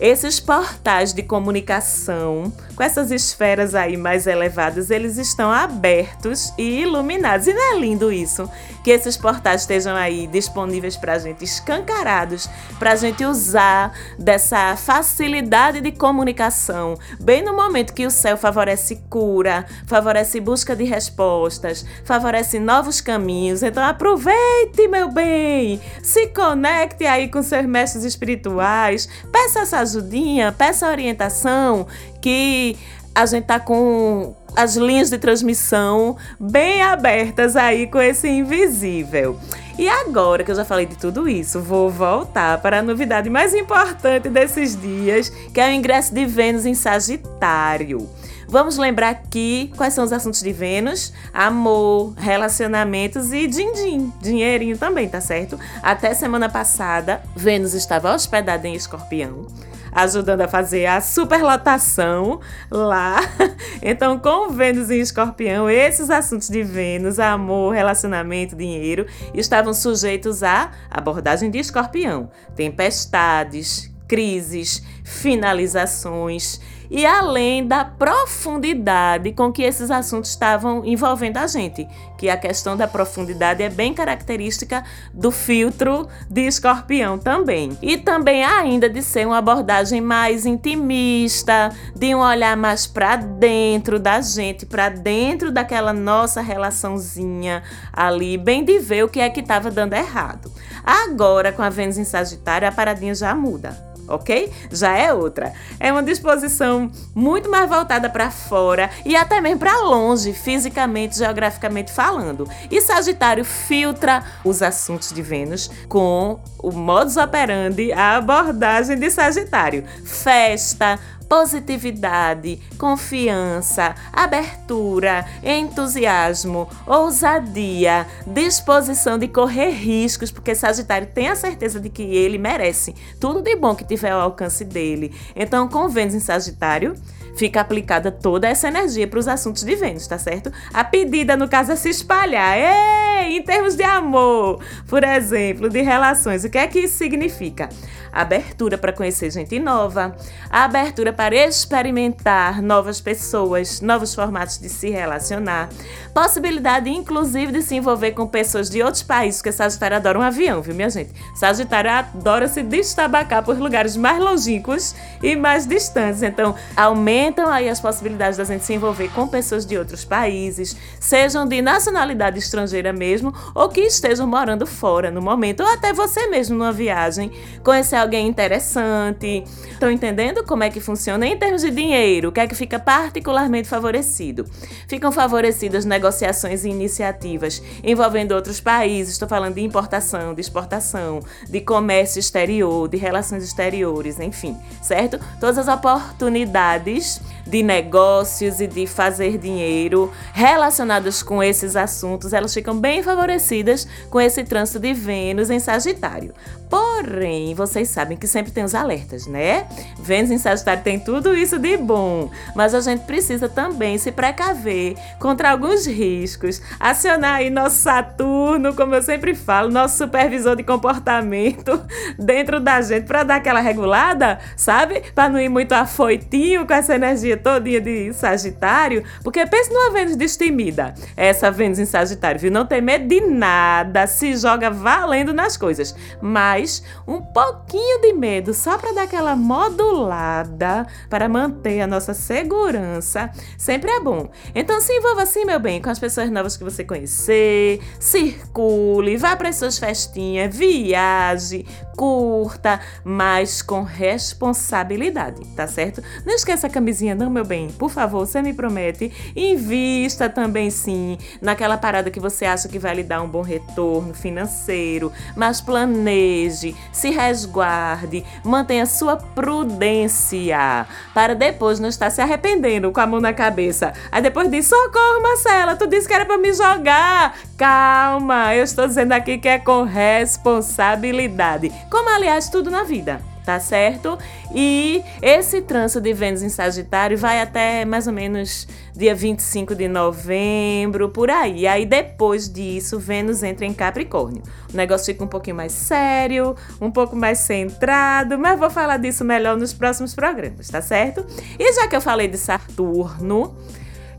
esses 0.00 0.38
portais 0.38 1.12
de 1.12 1.22
comunicação, 1.22 2.52
com 2.76 2.82
essas 2.82 3.10
esferas 3.10 3.74
aí 3.74 3.96
mais 3.96 4.26
elevadas, 4.26 4.90
eles 4.90 5.18
estão 5.18 5.50
abertos 5.50 6.52
e 6.56 6.82
iluminados. 6.82 7.46
E 7.48 7.52
não 7.52 7.74
é 7.74 7.78
lindo 7.80 8.12
isso? 8.12 8.48
Que 8.84 8.92
esses 8.92 9.16
portais 9.16 9.62
estejam 9.62 9.96
aí 9.96 10.28
disponíveis 10.28 10.96
para 10.96 11.14
a 11.14 11.18
gente, 11.18 11.44
escancarados, 11.44 12.48
para 12.78 12.92
a 12.92 12.96
gente 12.96 13.24
usar 13.24 13.92
dessa 14.18 14.76
facilidade 14.76 15.80
de 15.80 15.90
comunicação, 15.90 16.96
bem 17.20 17.42
no 17.42 17.56
momento 17.56 17.92
que 17.92 18.06
o 18.06 18.10
céu 18.10 18.36
favorece 18.36 19.02
cura, 19.10 19.66
favorece 19.86 20.40
busca 20.40 20.76
de 20.76 20.84
respostas, 20.84 21.84
favorece 22.04 22.60
novos 22.60 23.00
caminhos. 23.00 23.62
Então 23.62 23.82
aproveite, 23.82 24.86
meu 24.88 25.10
bem, 25.10 25.80
se 26.02 26.28
conecte 26.28 27.04
aí 27.04 27.28
com 27.28 27.42
seus 27.42 27.66
mestres 27.66 28.04
espirituais, 28.04 29.08
peça 29.32 29.60
essa 29.60 29.87
ajudinha, 29.88 30.52
peça 30.52 30.88
orientação, 30.88 31.86
que 32.20 32.76
a 33.14 33.26
gente 33.26 33.44
tá 33.46 33.58
com 33.58 34.34
as 34.56 34.76
linhas 34.76 35.10
de 35.10 35.18
transmissão 35.18 36.16
bem 36.38 36.82
abertas 36.82 37.56
aí 37.56 37.86
com 37.86 38.00
esse 38.00 38.28
invisível. 38.28 39.38
E 39.78 39.88
agora 39.88 40.42
que 40.42 40.50
eu 40.50 40.54
já 40.54 40.64
falei 40.64 40.86
de 40.86 40.96
tudo 40.96 41.28
isso, 41.28 41.60
vou 41.60 41.88
voltar 41.88 42.60
para 42.60 42.80
a 42.80 42.82
novidade 42.82 43.30
mais 43.30 43.54
importante 43.54 44.28
desses 44.28 44.80
dias, 44.80 45.28
que 45.28 45.60
é 45.60 45.68
o 45.68 45.72
ingresso 45.72 46.12
de 46.12 46.26
Vênus 46.26 46.66
em 46.66 46.74
Sagitário. 46.74 48.08
Vamos 48.48 48.78
lembrar 48.78 49.10
aqui 49.10 49.70
quais 49.76 49.94
são 49.94 50.04
os 50.04 50.12
assuntos 50.12 50.40
de 50.40 50.52
Vênus: 50.52 51.12
amor, 51.32 52.14
relacionamentos 52.16 53.32
e 53.32 53.46
din-din, 53.46 54.12
dinheirinho 54.20 54.76
também, 54.78 55.08
tá 55.08 55.20
certo? 55.20 55.58
Até 55.82 56.14
semana 56.14 56.48
passada, 56.48 57.22
Vênus 57.36 57.74
estava 57.74 58.14
hospedada 58.14 58.66
em 58.66 58.74
Escorpião 58.74 59.46
ajudando 59.92 60.42
a 60.42 60.48
fazer 60.48 60.86
a 60.86 61.00
superlotação 61.00 62.40
lá. 62.70 63.18
Então, 63.80 64.18
com 64.18 64.50
Vênus 64.50 64.90
em 64.90 65.00
Escorpião, 65.00 65.70
esses 65.70 66.10
assuntos 66.10 66.48
de 66.48 66.62
Vênus, 66.62 67.18
amor, 67.18 67.74
relacionamento, 67.74 68.56
dinheiro, 68.56 69.06
estavam 69.32 69.72
sujeitos 69.72 70.42
à 70.42 70.72
abordagem 70.90 71.50
de 71.50 71.58
Escorpião. 71.58 72.30
Tempestades, 72.56 73.90
crises, 74.08 74.82
finalizações 75.04 76.60
e 76.90 77.04
além 77.04 77.66
da 77.66 77.84
profundidade 77.84 79.32
com 79.32 79.52
que 79.52 79.62
esses 79.62 79.90
assuntos 79.90 80.30
estavam 80.30 80.84
envolvendo 80.84 81.36
a 81.36 81.46
gente, 81.46 81.86
que 82.16 82.28
a 82.28 82.36
questão 82.36 82.76
da 82.76 82.88
profundidade 82.88 83.62
é 83.62 83.68
bem 83.68 83.92
característica 83.92 84.84
do 85.12 85.30
filtro 85.30 86.08
de 86.28 86.46
escorpião 86.46 87.18
também. 87.18 87.76
E 87.82 87.96
também 87.96 88.44
ainda 88.44 88.88
de 88.88 89.02
ser 89.02 89.26
uma 89.26 89.38
abordagem 89.38 90.00
mais 90.00 90.46
intimista, 90.46 91.70
de 91.94 92.14
um 92.14 92.18
olhar 92.18 92.56
mais 92.56 92.86
para 92.86 93.16
dentro 93.16 93.98
da 93.98 94.20
gente, 94.20 94.66
para 94.66 94.88
dentro 94.88 95.50
daquela 95.50 95.92
nossa 95.92 96.40
relaçãozinha 96.40 97.62
ali, 97.92 98.36
bem 98.36 98.64
de 98.64 98.78
ver 98.78 99.04
o 99.04 99.08
que 99.08 99.20
é 99.20 99.28
que 99.28 99.40
estava 99.40 99.70
dando 99.70 99.94
errado. 99.94 100.50
Agora, 100.84 101.52
com 101.52 101.62
a 101.62 101.68
Vênus 101.68 101.98
em 101.98 102.04
Sagitário, 102.04 102.66
a 102.66 102.72
paradinha 102.72 103.14
já 103.14 103.34
muda 103.34 103.87
ok? 104.08 104.50
Já 104.70 104.96
é 104.96 105.12
outra. 105.12 105.52
É 105.78 105.92
uma 105.92 106.02
disposição 106.02 106.90
muito 107.14 107.50
mais 107.50 107.68
voltada 107.68 108.08
para 108.08 108.30
fora 108.30 108.90
e 109.04 109.14
até 109.14 109.40
mesmo 109.40 109.58
para 109.58 109.80
longe, 109.82 110.32
fisicamente, 110.32 111.18
geograficamente 111.18 111.92
falando. 111.92 112.48
E 112.70 112.80
Sagitário 112.80 113.44
filtra 113.44 114.24
os 114.44 114.62
assuntos 114.62 115.12
de 115.12 115.22
Vênus 115.22 115.70
com 115.88 116.40
o 116.58 116.72
modus 116.72 117.16
operandi, 117.16 117.92
a 117.92 118.16
abordagem 118.16 118.98
de 118.98 119.10
Sagitário. 119.10 119.84
Festa, 120.04 120.98
positividade, 121.28 122.58
confiança, 122.78 123.94
abertura, 124.12 125.26
entusiasmo, 125.42 126.68
ousadia, 126.86 128.06
disposição 128.26 129.18
de 129.18 129.28
correr 129.28 129.70
riscos, 129.70 130.30
porque 130.30 130.54
Sagitário 130.54 131.08
tem 131.08 131.28
a 131.28 131.36
certeza 131.36 131.78
de 131.78 131.90
que 131.90 132.02
ele 132.02 132.38
merece 132.38 132.94
tudo 133.20 133.42
de 133.42 133.54
bom 133.56 133.74
que 133.74 133.84
tiver 133.84 134.10
ao 134.10 134.20
alcance 134.20 134.64
dele. 134.64 135.14
Então, 135.36 135.68
com 135.68 135.88
Vênus 135.88 136.14
em 136.14 136.20
Sagitário, 136.20 136.94
fica 137.36 137.60
aplicada 137.60 138.10
toda 138.10 138.48
essa 138.48 138.68
energia 138.68 139.06
para 139.06 139.18
os 139.18 139.28
assuntos 139.28 139.62
de 139.62 139.74
Vênus, 139.74 140.06
tá 140.06 140.18
certo? 140.18 140.52
A 140.72 140.82
pedida, 140.82 141.36
no 141.36 141.48
caso, 141.48 141.72
é 141.72 141.76
se 141.76 141.88
espalhar. 141.88 142.56
Ei, 142.56 143.36
em 143.36 143.42
termos 143.42 143.76
de 143.76 143.82
amor, 143.82 144.60
por 144.86 145.04
exemplo, 145.04 145.68
de 145.68 145.82
relações, 145.82 146.44
o 146.44 146.50
que 146.50 146.58
é 146.58 146.66
que 146.66 146.80
isso 146.80 146.96
significa? 146.98 147.68
Abertura 148.10 148.78
para 148.78 148.92
conhecer 148.92 149.30
gente 149.30 149.58
nova, 149.60 150.16
abertura 150.50 151.12
para 151.12 151.36
experimentar 151.36 152.62
novas 152.62 153.00
pessoas, 153.00 153.80
novos 153.80 154.14
formatos 154.14 154.58
de 154.58 154.68
se 154.68 154.88
relacionar, 154.88 155.68
possibilidade, 156.14 156.88
inclusive, 156.90 157.52
de 157.52 157.62
se 157.62 157.76
envolver 157.76 158.12
com 158.12 158.26
pessoas 158.26 158.70
de 158.70 158.82
outros 158.82 159.02
países, 159.02 159.40
porque 159.40 159.52
Sagitário 159.52 159.96
adora 159.96 160.18
um 160.18 160.22
avião, 160.22 160.62
viu, 160.62 160.74
minha 160.74 160.90
gente? 160.90 161.12
Sagitário 161.34 161.90
adora 161.90 162.48
se 162.48 162.62
destabacar 162.62 163.44
por 163.44 163.58
lugares 163.58 163.96
mais 163.96 164.18
longínquos 164.18 164.94
e 165.22 165.36
mais 165.36 165.66
distantes. 165.66 166.22
Então, 166.22 166.54
aumenta 166.74 167.17
aumentam 167.18 167.48
aí 167.50 167.68
as 167.68 167.80
possibilidades 167.80 168.38
da 168.38 168.44
gente 168.44 168.64
se 168.64 168.72
envolver 168.72 169.08
com 169.08 169.26
pessoas 169.26 169.66
de 169.66 169.76
outros 169.76 170.04
países, 170.04 170.76
sejam 171.00 171.46
de 171.48 171.60
nacionalidade 171.60 172.38
estrangeira 172.38 172.92
mesmo, 172.92 173.34
ou 173.54 173.68
que 173.68 173.80
estejam 173.80 174.24
morando 174.24 174.64
fora 174.64 175.10
no 175.10 175.20
momento, 175.20 175.64
ou 175.64 175.68
até 175.68 175.92
você 175.92 176.28
mesmo 176.28 176.56
numa 176.56 176.70
viagem, 176.70 177.32
conhecer 177.64 177.96
alguém 177.96 178.28
interessante. 178.28 179.42
Estão 179.68 179.90
entendendo 179.90 180.44
como 180.44 180.62
é 180.62 180.70
que 180.70 180.80
funciona 180.80 181.26
em 181.26 181.36
termos 181.36 181.62
de 181.62 181.72
dinheiro? 181.72 182.28
O 182.28 182.32
que 182.32 182.38
é 182.38 182.46
que 182.46 182.54
fica 182.54 182.78
particularmente 182.78 183.68
favorecido? 183.68 184.44
Ficam 184.86 185.10
favorecidas 185.10 185.84
negociações 185.84 186.64
e 186.64 186.68
iniciativas 186.68 187.60
envolvendo 187.82 188.32
outros 188.32 188.60
países, 188.60 189.14
estou 189.14 189.26
falando 189.26 189.54
de 189.54 189.62
importação, 189.62 190.34
de 190.34 190.40
exportação, 190.40 191.18
de 191.48 191.60
comércio 191.60 192.20
exterior, 192.20 192.88
de 192.88 192.96
relações 192.96 193.42
exteriores, 193.42 194.20
enfim, 194.20 194.56
certo? 194.80 195.18
Todas 195.40 195.58
as 195.58 195.66
oportunidades 195.66 197.07
de 197.46 197.62
negócios 197.62 198.60
e 198.60 198.66
de 198.66 198.86
fazer 198.86 199.38
dinheiro 199.38 200.12
relacionados 200.32 201.22
com 201.22 201.42
esses 201.42 201.76
assuntos, 201.76 202.32
elas 202.32 202.52
ficam 202.52 202.78
bem 202.78 203.02
favorecidas 203.02 203.88
com 204.10 204.20
esse 204.20 204.44
trânsito 204.44 204.78
de 204.78 204.92
Vênus 204.92 205.48
em 205.48 205.58
Sagitário. 205.58 206.34
Porém, 206.68 207.54
vocês 207.54 207.88
sabem 207.88 208.16
que 208.16 208.26
sempre 208.26 208.52
tem 208.52 208.62
os 208.62 208.74
alertas, 208.74 209.26
né? 209.26 209.66
Vênus 209.98 210.30
em 210.30 210.38
Sagitário 210.38 210.82
tem 210.82 211.00
tudo 211.00 211.34
isso 211.34 211.58
de 211.58 211.76
bom, 211.76 212.30
mas 212.54 212.74
a 212.74 212.80
gente 212.80 213.04
precisa 213.04 213.48
também 213.48 213.96
se 213.96 214.12
precaver 214.12 214.94
contra 215.18 215.50
alguns 215.50 215.86
riscos, 215.86 216.60
acionar 216.78 217.36
aí 217.36 217.48
nosso 217.48 217.76
Saturno, 217.76 218.74
como 218.74 218.94
eu 218.94 219.02
sempre 219.02 219.34
falo, 219.34 219.70
nosso 219.70 219.96
supervisor 219.96 220.56
de 220.56 220.62
comportamento 220.62 221.80
dentro 222.18 222.60
da 222.60 222.82
gente 222.82 223.06
para 223.06 223.22
dar 223.22 223.36
aquela 223.36 223.60
regulada, 223.60 224.38
sabe? 224.56 225.02
Para 225.14 225.30
não 225.30 225.40
ir 225.40 225.48
muito 225.48 225.72
afoitinho 225.72 226.66
com 226.66 226.74
essa 226.74 226.94
energia 226.94 227.36
todinha 227.36 227.80
de 227.80 228.12
Sagitário, 228.12 229.04
porque 229.22 229.46
pense 229.46 229.72
numa 229.72 229.92
Vênus 229.92 230.16
destemida. 230.16 230.92
Essa 231.16 231.50
Vênus 231.50 231.78
em 231.78 231.86
Sagitário, 231.86 232.40
viu? 232.40 232.50
Não 232.50 232.66
tem 232.66 232.82
medo 232.82 233.06
de 233.06 233.20
nada, 233.20 234.06
se 234.06 234.36
joga 234.36 234.70
valendo 234.70 235.32
nas 235.32 235.56
coisas. 235.56 235.94
Mas 236.20 236.57
um 237.06 237.20
pouquinho 237.20 238.00
de 238.00 238.12
medo, 238.12 238.52
só 238.52 238.76
para 238.78 238.92
dar 238.92 239.02
aquela 239.02 239.36
modulada, 239.36 240.86
para 241.08 241.28
manter 241.28 241.80
a 241.80 241.86
nossa 241.86 242.14
segurança, 242.14 243.30
sempre 243.56 243.90
é 243.90 244.00
bom. 244.00 244.28
Então 244.54 244.80
se 244.80 244.92
envolva 244.92 245.22
assim, 245.22 245.44
meu 245.44 245.60
bem, 245.60 245.80
com 245.80 245.90
as 245.90 245.98
pessoas 245.98 246.30
novas 246.30 246.56
que 246.56 246.64
você 246.64 246.84
conhecer, 246.84 247.80
circule, 247.98 249.16
vá 249.16 249.36
para 249.36 249.48
as 249.48 249.56
suas 249.56 249.78
festinhas, 249.78 250.54
viaje, 250.54 251.64
curta, 251.98 252.80
mas 253.02 253.60
com 253.60 253.82
responsabilidade, 253.82 255.44
tá 255.56 255.66
certo? 255.66 256.00
Não 256.24 256.32
esqueça 256.32 256.68
a 256.68 256.70
camisinha, 256.70 257.12
não, 257.12 257.28
meu 257.28 257.44
bem. 257.44 257.68
Por 257.68 257.90
favor, 257.90 258.24
você 258.24 258.40
me 258.40 258.52
promete. 258.52 259.12
Invista 259.34 260.28
também, 260.28 260.70
sim, 260.70 261.18
naquela 261.42 261.76
parada 261.76 262.08
que 262.08 262.20
você 262.20 262.44
acha 262.44 262.68
que 262.68 262.78
vai 262.78 262.94
lhe 262.94 263.02
dar 263.02 263.20
um 263.20 263.28
bom 263.28 263.42
retorno 263.42 264.14
financeiro. 264.14 265.12
Mas 265.36 265.60
planeje, 265.60 266.47
se 266.50 267.10
resguarde, 267.10 268.24
mantenha 268.44 268.86
sua 268.86 269.16
prudência 269.16 270.86
para 271.14 271.34
depois 271.34 271.80
não 271.80 271.88
estar 271.88 272.10
se 272.10 272.20
arrependendo 272.20 272.90
com 272.92 273.00
a 273.00 273.06
mão 273.06 273.20
na 273.20 273.32
cabeça. 273.32 273.92
Aí 274.10 274.22
depois 274.22 274.50
diz: 274.50 274.66
socorro, 274.66 275.22
Marcela, 275.22 275.76
tu 275.76 275.86
disse 275.86 276.06
que 276.06 276.14
era 276.14 276.24
para 276.24 276.38
me 276.38 276.52
jogar. 276.52 277.36
Calma, 277.56 278.54
eu 278.54 278.64
estou 278.64 278.86
dizendo 278.86 279.12
aqui 279.12 279.38
que 279.38 279.48
é 279.48 279.58
com 279.58 279.82
responsabilidade. 279.82 281.72
Como, 281.90 282.08
aliás, 282.08 282.48
tudo 282.48 282.70
na 282.70 282.82
vida 282.82 283.20
tá 283.48 283.58
certo? 283.58 284.18
E 284.54 285.02
esse 285.22 285.62
trânsito 285.62 286.02
de 286.02 286.12
Vênus 286.12 286.42
em 286.42 286.50
Sagitário 286.50 287.16
vai 287.16 287.40
até 287.40 287.82
mais 287.86 288.06
ou 288.06 288.12
menos 288.12 288.68
dia 288.94 289.14
25 289.14 289.74
de 289.74 289.88
novembro, 289.88 291.08
por 291.08 291.30
aí. 291.30 291.66
Aí 291.66 291.86
depois 291.86 292.46
disso, 292.46 292.98
Vênus 292.98 293.42
entra 293.42 293.64
em 293.64 293.72
Capricórnio. 293.72 294.42
O 294.70 294.76
negócio 294.76 295.06
fica 295.06 295.24
um 295.24 295.28
pouquinho 295.28 295.56
mais 295.56 295.72
sério, 295.72 296.54
um 296.78 296.90
pouco 296.90 297.16
mais 297.16 297.38
centrado, 297.38 298.38
mas 298.38 298.58
vou 298.58 298.68
falar 298.68 298.98
disso 298.98 299.24
melhor 299.24 299.56
nos 299.56 299.72
próximos 299.72 300.14
programas, 300.14 300.68
tá 300.68 300.82
certo? 300.82 301.24
E 301.58 301.72
já 301.72 301.88
que 301.88 301.96
eu 301.96 302.02
falei 302.02 302.28
de 302.28 302.36
Saturno, 302.36 303.56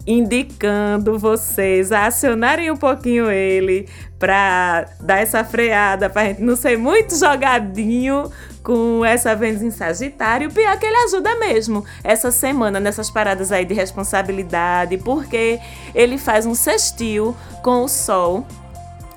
indicando 0.10 1.20
vocês 1.20 1.92
a 1.92 2.08
acionarem 2.08 2.72
um 2.72 2.76
pouquinho 2.76 3.30
ele 3.30 3.88
para 4.18 4.90
dar 5.00 5.18
essa 5.20 5.44
freada, 5.44 6.10
para 6.10 6.26
gente 6.30 6.42
não 6.42 6.56
ser 6.56 6.80
muito 6.80 7.16
jogadinho 7.16 8.32
com 8.64 9.06
essa 9.06 9.36
Vênus 9.36 9.62
em 9.62 9.70
Sagitário. 9.70 10.52
Pior 10.52 10.78
que 10.80 10.86
ele 10.88 10.96
ajuda 11.06 11.36
mesmo 11.36 11.86
essa 12.04 12.32
semana 12.32 12.80
nessas 12.80 13.12
paradas 13.12 13.52
aí 13.52 13.64
de 13.64 13.76
responsabilidade, 13.76 14.98
porque 14.98 15.60
ele 15.94 16.18
faz 16.18 16.44
um 16.48 16.56
sextil 16.56 17.36
com 17.62 17.84
o 17.84 17.88
Sol 17.88 18.48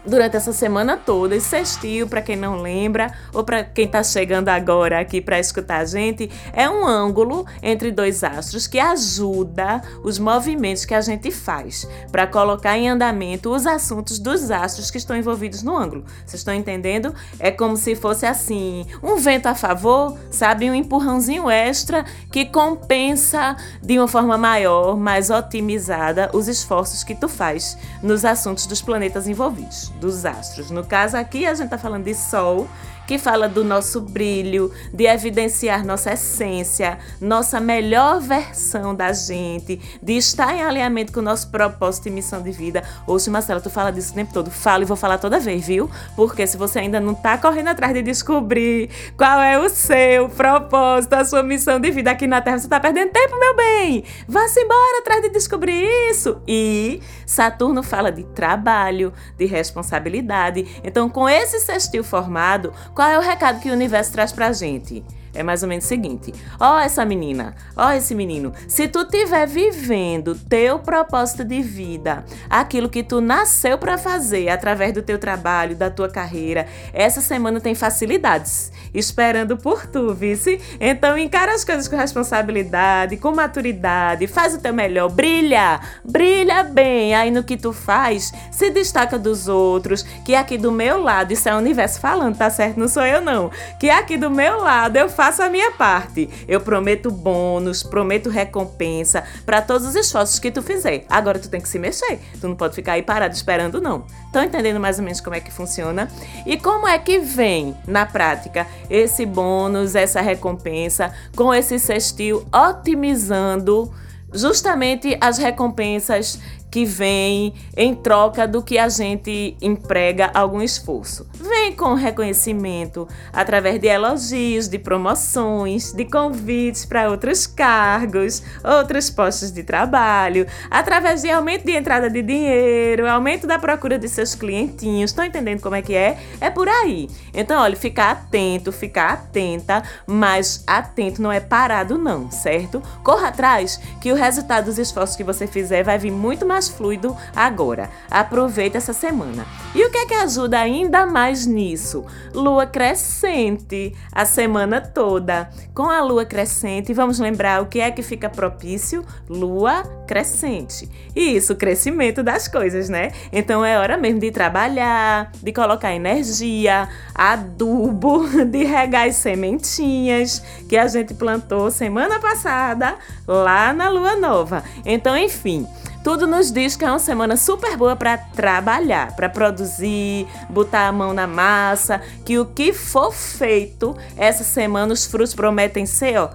durante 0.04 0.36
essa 0.36 0.52
semana 0.52 0.96
toda. 0.96 1.36
Esse 1.36 1.48
sextil, 1.48 2.08
para 2.08 2.22
quem 2.22 2.36
não 2.36 2.60
lembra, 2.60 3.12
ou 3.32 3.44
para 3.44 3.64
quem 3.64 3.86
está 3.86 4.02
chegando 4.02 4.48
agora 4.48 5.00
aqui 5.00 5.20
para 5.20 5.38
escutar 5.38 5.78
a 5.78 5.84
gente, 5.84 6.30
é 6.52 6.68
um 6.68 6.86
ângulo 6.86 7.46
entre 7.62 7.90
dois 7.90 8.24
astros 8.24 8.66
que 8.66 8.78
ajuda 8.78 9.82
os 10.02 10.18
movimentos 10.18 10.84
que 10.84 10.94
a 10.94 11.00
gente 11.00 11.30
faz 11.30 11.86
para 12.10 12.26
colocar 12.26 12.76
em 12.76 12.88
andamento 12.88 13.50
os 13.50 13.66
assuntos 13.66 14.18
dos 14.18 14.50
astros 14.50 14.90
que 14.90 14.98
estão 14.98 15.16
envolvidos 15.16 15.62
no 15.62 15.76
ângulo. 15.76 16.04
Vocês 16.24 16.40
estão 16.40 16.54
entendendo? 16.54 17.14
É 17.38 17.50
como 17.50 17.76
se 17.76 17.94
fosse 17.94 18.26
assim, 18.26 18.86
um 19.02 19.16
vento 19.16 19.46
a 19.46 19.54
favor, 19.54 20.16
sabe? 20.30 20.70
Um 20.70 20.74
empurrãozinho 20.74 21.50
extra 21.50 22.04
que 22.30 22.46
compensa 22.46 23.56
de 23.82 23.98
uma 23.98 24.08
forma 24.08 24.36
maior, 24.36 24.96
mais 24.96 25.30
otimizada, 25.30 26.30
os 26.32 26.48
esforços 26.48 27.04
que 27.04 27.14
tu 27.14 27.28
faz 27.28 27.76
nos 28.02 28.24
assuntos 28.24 28.66
dos 28.66 28.82
planetas 28.82 29.28
envolvidos 29.28 29.91
dos 30.02 30.26
astros. 30.26 30.70
No 30.70 30.84
caso 30.84 31.16
aqui, 31.16 31.46
a 31.46 31.54
gente 31.54 31.66
está 31.66 31.78
falando 31.78 32.04
de 32.04 32.14
Sol 32.14 32.68
que 33.06 33.18
fala 33.18 33.48
do 33.48 33.64
nosso 33.64 34.00
brilho, 34.00 34.72
de 34.92 35.04
evidenciar 35.04 35.84
nossa 35.84 36.12
essência, 36.12 36.98
nossa 37.20 37.60
melhor 37.60 38.20
versão 38.20 38.94
da 38.94 39.12
gente, 39.12 39.80
de 40.02 40.16
estar 40.16 40.54
em 40.54 40.62
alinhamento 40.62 41.12
com 41.12 41.20
o 41.20 41.22
nosso 41.22 41.50
propósito 41.50 42.08
e 42.08 42.10
missão 42.10 42.42
de 42.42 42.50
vida. 42.50 42.82
Hoje, 43.06 43.30
Marcela, 43.30 43.60
tu 43.60 43.70
fala 43.70 43.90
disso 43.90 44.12
o 44.12 44.14
tempo 44.14 44.32
todo. 44.32 44.50
Fala 44.50 44.82
e 44.82 44.86
vou 44.86 44.96
falar 44.96 45.18
toda 45.18 45.38
vez, 45.40 45.66
viu? 45.66 45.90
Porque 46.16 46.46
se 46.46 46.56
você 46.56 46.78
ainda 46.78 47.00
não 47.00 47.14
tá 47.14 47.36
correndo 47.38 47.68
atrás 47.68 47.92
de 47.92 48.02
descobrir 48.02 48.90
qual 49.16 49.40
é 49.40 49.58
o 49.58 49.68
seu 49.68 50.28
propósito, 50.28 51.14
a 51.14 51.24
sua 51.24 51.42
missão 51.42 51.80
de 51.80 51.90
vida 51.90 52.10
aqui 52.10 52.26
na 52.26 52.40
Terra, 52.40 52.58
você 52.58 52.68
tá 52.68 52.80
perdendo 52.80 53.10
tempo, 53.10 53.38
meu 53.38 53.56
bem. 53.56 54.04
Vá-se 54.28 54.60
embora 54.60 55.00
atrás 55.00 55.22
de 55.22 55.28
descobrir 55.30 55.82
isso. 56.10 56.40
E 56.46 57.00
Saturno 57.26 57.82
fala 57.82 58.10
de 58.10 58.24
trabalho, 58.24 59.12
de 59.36 59.46
responsabilidade. 59.46 60.80
Então, 60.84 61.08
com 61.08 61.28
esse 61.28 61.60
sextil 61.60 62.04
formado, 62.04 62.72
qual 62.94 63.08
é 63.08 63.18
o 63.18 63.22
recado 63.22 63.60
que 63.60 63.70
o 63.70 63.72
universo 63.72 64.12
traz 64.12 64.32
pra 64.32 64.52
gente? 64.52 65.04
É 65.34 65.42
mais 65.42 65.62
ou 65.62 65.68
menos 65.68 65.84
o 65.84 65.88
seguinte: 65.88 66.32
ó, 66.60 66.76
oh, 66.76 66.78
essa 66.78 67.04
menina, 67.04 67.54
ó, 67.76 67.88
oh, 67.88 67.90
esse 67.92 68.14
menino, 68.14 68.52
se 68.68 68.86
tu 68.86 69.04
tiver 69.06 69.46
vivendo 69.46 70.34
teu 70.34 70.78
propósito 70.78 71.44
de 71.44 71.62
vida, 71.62 72.24
aquilo 72.50 72.88
que 72.88 73.02
tu 73.02 73.20
nasceu 73.20 73.78
para 73.78 73.96
fazer 73.96 74.48
através 74.48 74.92
do 74.92 75.02
teu 75.02 75.18
trabalho, 75.18 75.74
da 75.74 75.90
tua 75.90 76.08
carreira, 76.08 76.66
essa 76.92 77.20
semana 77.20 77.60
tem 77.60 77.74
facilidades 77.74 78.70
esperando 78.94 79.56
por 79.56 79.86
tu, 79.86 80.12
vice. 80.14 80.60
Então 80.80 81.16
encara 81.16 81.54
as 81.54 81.64
coisas 81.64 81.88
com 81.88 81.96
responsabilidade, 81.96 83.16
com 83.16 83.32
maturidade, 83.32 84.26
faz 84.26 84.54
o 84.54 84.60
teu 84.60 84.74
melhor, 84.74 85.08
brilha, 85.08 85.80
brilha 86.04 86.62
bem 86.62 87.14
aí 87.14 87.30
no 87.30 87.42
que 87.42 87.56
tu 87.56 87.72
faz, 87.72 88.32
se 88.50 88.70
destaca 88.70 89.18
dos 89.18 89.48
outros, 89.48 90.02
que 90.24 90.34
aqui 90.34 90.58
do 90.58 90.70
meu 90.70 91.00
lado, 91.02 91.32
isso 91.32 91.48
é 91.48 91.54
o 91.54 91.58
universo 91.58 92.00
falando, 92.00 92.36
tá 92.36 92.50
certo? 92.50 92.78
Não 92.78 92.88
sou 92.88 93.04
eu 93.04 93.20
não. 93.20 93.50
Que 93.80 93.88
aqui 93.88 94.16
do 94.16 94.30
meu 94.30 94.60
lado 94.60 94.96
eu 94.96 95.08
faço 95.08 95.21
faço 95.22 95.40
a 95.40 95.48
minha 95.48 95.70
parte. 95.70 96.28
Eu 96.48 96.60
prometo 96.60 97.08
bônus, 97.08 97.84
prometo 97.84 98.28
recompensa 98.28 99.22
para 99.46 99.62
todos 99.62 99.86
os 99.86 99.94
esforços 99.94 100.40
que 100.40 100.50
tu 100.50 100.60
fizer. 100.60 101.04
Agora 101.08 101.38
tu 101.38 101.48
tem 101.48 101.60
que 101.60 101.68
se 101.68 101.78
mexer. 101.78 102.18
Tu 102.40 102.48
não 102.48 102.56
pode 102.56 102.74
ficar 102.74 102.94
aí 102.94 103.04
parado 103.04 103.32
esperando, 103.32 103.80
não. 103.80 104.04
Estão 104.26 104.42
entendendo 104.42 104.80
mais 104.80 104.98
ou 104.98 105.04
menos 105.04 105.20
como 105.20 105.36
é 105.36 105.40
que 105.40 105.52
funciona? 105.52 106.08
E 106.44 106.56
como 106.56 106.88
é 106.88 106.98
que 106.98 107.20
vem, 107.20 107.76
na 107.86 108.04
prática, 108.04 108.66
esse 108.90 109.24
bônus, 109.24 109.94
essa 109.94 110.20
recompensa, 110.20 111.14
com 111.36 111.54
esse 111.54 111.78
sextil 111.78 112.44
otimizando 112.52 113.94
justamente 114.32 115.16
as 115.20 115.38
recompensas 115.38 116.40
que 116.72 116.86
vem 116.86 117.52
em 117.76 117.94
troca 117.94 118.48
do 118.48 118.62
que 118.62 118.78
a 118.78 118.88
gente 118.88 119.54
emprega 119.60 120.30
algum 120.32 120.62
esforço. 120.62 121.28
Vem 121.34 121.72
com 121.72 121.92
reconhecimento 121.92 123.06
através 123.30 123.78
de 123.78 123.88
elogios, 123.88 124.68
de 124.68 124.78
promoções, 124.78 125.92
de 125.92 126.06
convites 126.06 126.86
para 126.86 127.10
outros 127.10 127.46
cargos, 127.46 128.42
outros 128.64 129.10
postos 129.10 129.52
de 129.52 129.62
trabalho, 129.62 130.46
através 130.70 131.20
de 131.20 131.30
aumento 131.30 131.66
de 131.66 131.72
entrada 131.72 132.08
de 132.08 132.22
dinheiro, 132.22 133.06
aumento 133.06 133.46
da 133.46 133.58
procura 133.58 133.98
de 133.98 134.08
seus 134.08 134.34
clientinhos. 134.34 135.10
Estão 135.10 135.26
entendendo 135.26 135.60
como 135.60 135.76
é 135.76 135.82
que 135.82 135.94
é? 135.94 136.18
É 136.40 136.48
por 136.48 136.70
aí. 136.70 137.06
Então, 137.34 137.60
olha, 137.60 137.76
ficar 137.76 138.12
atento, 138.12 138.72
ficar 138.72 139.12
atenta, 139.12 139.82
mas 140.06 140.64
atento 140.66 141.20
não 141.20 141.30
é 141.30 141.38
parado 141.38 141.98
não, 141.98 142.30
certo? 142.30 142.82
Corra 143.04 143.28
atrás 143.28 143.78
que 144.00 144.10
o 144.10 144.14
resultado 144.14 144.64
dos 144.64 144.78
esforços 144.78 145.16
que 145.16 145.24
você 145.24 145.46
fizer 145.46 145.82
vai 145.82 145.98
vir 145.98 146.10
muito 146.10 146.46
mais 146.46 146.61
mais 146.62 146.68
fluido 146.68 147.16
agora. 147.34 147.90
Aproveita 148.10 148.78
essa 148.78 148.92
semana. 148.92 149.44
E 149.74 149.84
o 149.84 149.90
que 149.90 149.98
é 149.98 150.06
que 150.06 150.14
ajuda 150.14 150.58
ainda 150.58 151.06
mais 151.06 151.46
nisso? 151.46 152.04
Lua 152.32 152.66
crescente 152.66 153.94
a 154.12 154.24
semana 154.24 154.80
toda. 154.80 155.50
Com 155.74 155.90
a 155.90 156.02
lua 156.02 156.24
crescente, 156.24 156.92
vamos 156.92 157.18
lembrar 157.18 157.62
o 157.62 157.66
que 157.66 157.80
é 157.80 157.90
que 157.90 158.02
fica 158.02 158.28
propício? 158.28 159.04
Lua 159.28 159.82
crescente. 160.06 160.88
E 161.16 161.36
isso, 161.36 161.54
o 161.54 161.56
crescimento 161.56 162.22
das 162.22 162.46
coisas, 162.46 162.88
né? 162.88 163.12
Então 163.32 163.64
é 163.64 163.78
hora 163.78 163.96
mesmo 163.96 164.20
de 164.20 164.30
trabalhar, 164.30 165.32
de 165.42 165.52
colocar 165.52 165.94
energia, 165.94 166.88
adubo, 167.14 168.28
de 168.46 168.64
regar 168.64 169.08
as 169.08 169.16
sementinhas 169.16 170.42
que 170.68 170.76
a 170.76 170.86
gente 170.86 171.14
plantou 171.14 171.70
semana 171.70 172.20
passada 172.20 172.94
lá 173.26 173.72
na 173.72 173.88
lua 173.88 174.16
nova. 174.16 174.62
Então, 174.84 175.16
enfim, 175.16 175.66
tudo 176.02 176.26
nos 176.26 176.50
diz 176.50 176.76
que 176.76 176.84
é 176.84 176.88
uma 176.88 176.98
semana 176.98 177.36
super 177.36 177.76
boa 177.76 177.94
para 177.94 178.18
trabalhar, 178.18 179.14
para 179.14 179.28
produzir, 179.28 180.26
botar 180.48 180.88
a 180.88 180.92
mão 180.92 181.12
na 181.12 181.26
massa, 181.26 182.00
que 182.24 182.38
o 182.38 182.46
que 182.46 182.72
for 182.72 183.12
feito 183.12 183.96
essa 184.16 184.42
semana 184.42 184.92
os 184.92 185.06
frutos 185.06 185.34
prometem 185.34 185.86
ser, 185.86 186.18
ó, 186.18 186.30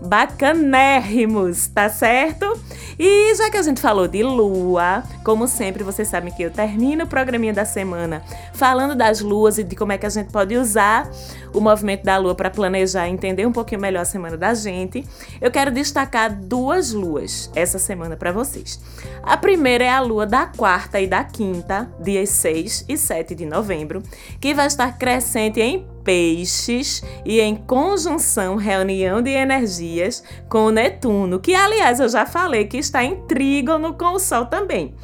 bacanérrimos, 0.00 1.68
tá 1.68 1.88
certo? 1.88 2.58
E 3.04 3.34
já 3.34 3.50
que 3.50 3.56
a 3.56 3.62
gente 3.62 3.80
falou 3.80 4.06
de 4.06 4.22
lua, 4.22 5.02
como 5.24 5.48
sempre, 5.48 5.82
vocês 5.82 6.06
sabem 6.06 6.32
que 6.32 6.40
eu 6.40 6.52
termino 6.52 7.02
o 7.02 7.06
programinha 7.08 7.52
da 7.52 7.64
semana 7.64 8.22
falando 8.54 8.94
das 8.94 9.20
luas 9.20 9.58
e 9.58 9.64
de 9.64 9.74
como 9.74 9.90
é 9.90 9.98
que 9.98 10.06
a 10.06 10.08
gente 10.08 10.30
pode 10.30 10.56
usar 10.56 11.10
o 11.52 11.60
movimento 11.60 12.04
da 12.04 12.16
lua 12.16 12.36
para 12.36 12.48
planejar 12.48 13.08
e 13.08 13.10
entender 13.10 13.44
um 13.44 13.50
pouquinho 13.50 13.80
melhor 13.80 14.02
a 14.02 14.04
semana 14.04 14.36
da 14.36 14.54
gente. 14.54 15.04
Eu 15.40 15.50
quero 15.50 15.72
destacar 15.72 16.32
duas 16.32 16.92
luas 16.92 17.50
essa 17.56 17.76
semana 17.76 18.16
para 18.16 18.30
vocês. 18.30 18.78
A 19.24 19.36
primeira 19.36 19.82
é 19.82 19.90
a 19.90 19.98
lua 19.98 20.24
da 20.24 20.46
quarta 20.46 21.00
e 21.00 21.08
da 21.08 21.24
quinta, 21.24 21.90
dias 21.98 22.28
6 22.28 22.84
e 22.88 22.96
7 22.96 23.34
de 23.34 23.44
novembro, 23.44 24.00
que 24.40 24.54
vai 24.54 24.68
estar 24.68 24.96
crescente 24.96 25.60
em 25.60 25.84
peixes 26.04 27.02
e 27.24 27.40
em 27.40 27.54
conjunção, 27.54 28.56
reunião 28.56 29.22
de 29.22 29.30
energias 29.30 30.22
com 30.48 30.66
o 30.66 30.70
Netuno, 30.70 31.40
que 31.40 31.54
aliás 31.54 32.00
eu 32.00 32.08
já 32.08 32.26
falei 32.26 32.66
que 32.66 32.76
está 32.76 33.04
em 33.04 33.16
trígono 33.26 33.94
com 33.94 34.14
o 34.14 34.18
Sol 34.18 34.46
também. 34.46 34.94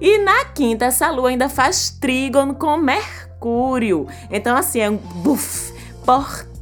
E 0.00 0.18
na 0.18 0.44
quinta, 0.46 0.86
essa 0.86 1.10
lua 1.10 1.30
ainda 1.30 1.48
faz 1.48 1.90
trígono 1.90 2.54
com 2.54 2.76
Mercúrio. 2.76 4.06
Então, 4.30 4.56
assim, 4.56 4.80
é 4.80 4.90
um 4.90 4.96
buf, 4.96 5.72
portal 6.04 6.53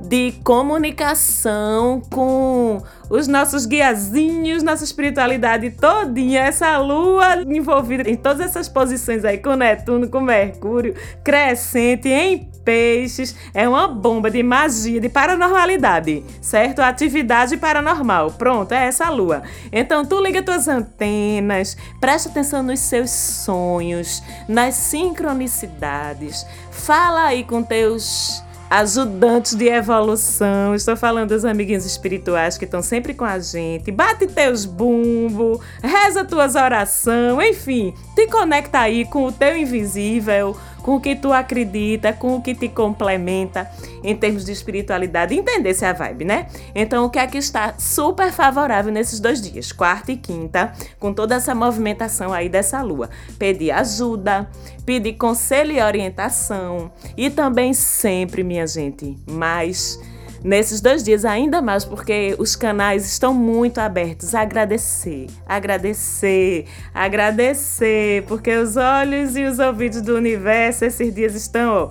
de 0.00 0.32
comunicação 0.42 2.00
com 2.10 2.82
os 3.10 3.26
nossos 3.26 3.66
guiazinhos, 3.66 4.62
nossa 4.62 4.84
espiritualidade 4.84 5.70
todinha, 5.70 6.40
essa 6.40 6.78
lua 6.78 7.42
envolvida 7.46 8.08
em 8.08 8.16
todas 8.16 8.40
essas 8.40 8.68
posições 8.68 9.24
aí 9.24 9.38
com 9.38 9.54
Netuno, 9.54 10.08
com 10.08 10.20
Mercúrio, 10.20 10.94
crescente 11.22 12.08
em 12.08 12.50
peixes, 12.64 13.34
é 13.54 13.66
uma 13.66 13.88
bomba 13.88 14.30
de 14.30 14.42
magia, 14.42 15.00
de 15.00 15.08
paranormalidade, 15.08 16.22
certo? 16.42 16.80
Atividade 16.80 17.56
paranormal. 17.56 18.32
Pronto, 18.32 18.72
é 18.72 18.86
essa 18.86 19.08
lua. 19.08 19.42
Então 19.72 20.04
tu 20.04 20.20
liga 20.20 20.42
tuas 20.42 20.68
antenas, 20.68 21.78
presta 21.98 22.28
atenção 22.28 22.62
nos 22.62 22.80
seus 22.80 23.10
sonhos, 23.10 24.22
nas 24.46 24.74
sincronicidades. 24.74 26.44
Fala 26.70 27.24
aí 27.24 27.42
com 27.42 27.62
teus 27.62 28.42
ajudantes 28.70 29.54
de 29.54 29.66
evolução. 29.66 30.74
Estou 30.74 30.96
falando 30.96 31.30
dos 31.30 31.44
amiguinhos 31.44 31.86
espirituais 31.86 32.58
que 32.58 32.64
estão 32.64 32.82
sempre 32.82 33.14
com 33.14 33.24
a 33.24 33.38
gente. 33.38 33.90
Bate 33.90 34.26
teus 34.26 34.64
bumbo, 34.64 35.60
reza 35.82 36.24
tuas 36.24 36.54
orações, 36.54 37.50
enfim, 37.50 37.94
te 38.14 38.26
conecta 38.26 38.80
aí 38.80 39.04
com 39.04 39.24
o 39.24 39.32
teu 39.32 39.56
invisível, 39.56 40.56
com 40.88 40.96
o 40.96 41.00
que 41.02 41.14
tu 41.14 41.34
acredita, 41.34 42.14
com 42.14 42.36
o 42.36 42.40
que 42.40 42.54
te 42.54 42.66
complementa 42.66 43.70
em 44.02 44.16
termos 44.16 44.42
de 44.42 44.52
espiritualidade. 44.52 45.34
Entender 45.34 45.74
se 45.74 45.84
é 45.84 45.88
a 45.88 45.92
vibe, 45.92 46.24
né? 46.24 46.46
Então, 46.74 47.04
o 47.04 47.10
que 47.10 47.18
é 47.18 47.26
que 47.26 47.36
está 47.36 47.74
super 47.76 48.32
favorável 48.32 48.90
nesses 48.90 49.20
dois 49.20 49.38
dias, 49.38 49.70
quarta 49.70 50.12
e 50.12 50.16
quinta, 50.16 50.72
com 50.98 51.12
toda 51.12 51.34
essa 51.34 51.54
movimentação 51.54 52.32
aí 52.32 52.48
dessa 52.48 52.80
lua? 52.80 53.10
Pedir 53.38 53.70
ajuda, 53.70 54.48
pedir 54.86 55.12
conselho 55.18 55.72
e 55.72 55.82
orientação 55.82 56.90
e 57.14 57.28
também 57.28 57.74
sempre, 57.74 58.42
minha 58.42 58.66
gente, 58.66 59.14
mais 59.30 60.00
nesses 60.42 60.80
dois 60.80 61.02
dias 61.02 61.24
ainda 61.24 61.60
mais, 61.60 61.84
porque 61.84 62.34
os 62.38 62.56
canais 62.56 63.06
estão 63.06 63.32
muito 63.34 63.78
abertos. 63.78 64.34
Agradecer, 64.34 65.26
agradecer, 65.46 66.66
agradecer, 66.94 68.24
porque 68.26 68.54
os 68.56 68.76
olhos 68.76 69.36
e 69.36 69.44
os 69.44 69.58
ouvidos 69.58 70.02
do 70.02 70.14
universo 70.14 70.84
esses 70.84 71.14
dias 71.14 71.34
estão 71.34 71.90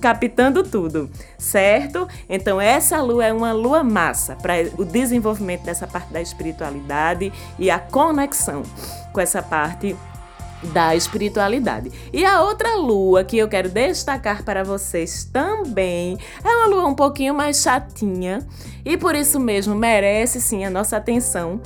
captando 0.00 0.62
tudo, 0.62 1.10
certo? 1.38 2.06
Então 2.28 2.60
essa 2.60 3.00
lua 3.00 3.24
é 3.24 3.32
uma 3.32 3.52
lua 3.52 3.82
massa 3.82 4.36
para 4.36 4.54
o 4.76 4.84
desenvolvimento 4.84 5.62
dessa 5.62 5.86
parte 5.86 6.12
da 6.12 6.20
espiritualidade 6.20 7.32
e 7.58 7.70
a 7.70 7.78
conexão 7.78 8.62
com 9.12 9.20
essa 9.20 9.42
parte 9.42 9.96
da 10.72 10.94
espiritualidade. 10.94 11.90
E 12.12 12.24
a 12.24 12.42
outra 12.42 12.76
lua 12.76 13.24
que 13.24 13.38
eu 13.38 13.48
quero 13.48 13.68
destacar 13.68 14.42
para 14.42 14.64
vocês 14.64 15.24
também 15.24 16.18
é 16.42 16.48
uma 16.48 16.66
lua 16.66 16.86
um 16.86 16.94
pouquinho 16.94 17.34
mais 17.34 17.62
chatinha 17.62 18.46
e 18.84 18.96
por 18.96 19.14
isso 19.14 19.38
mesmo 19.40 19.74
merece 19.74 20.40
sim 20.40 20.64
a 20.64 20.70
nossa 20.70 20.96
atenção 20.96 21.60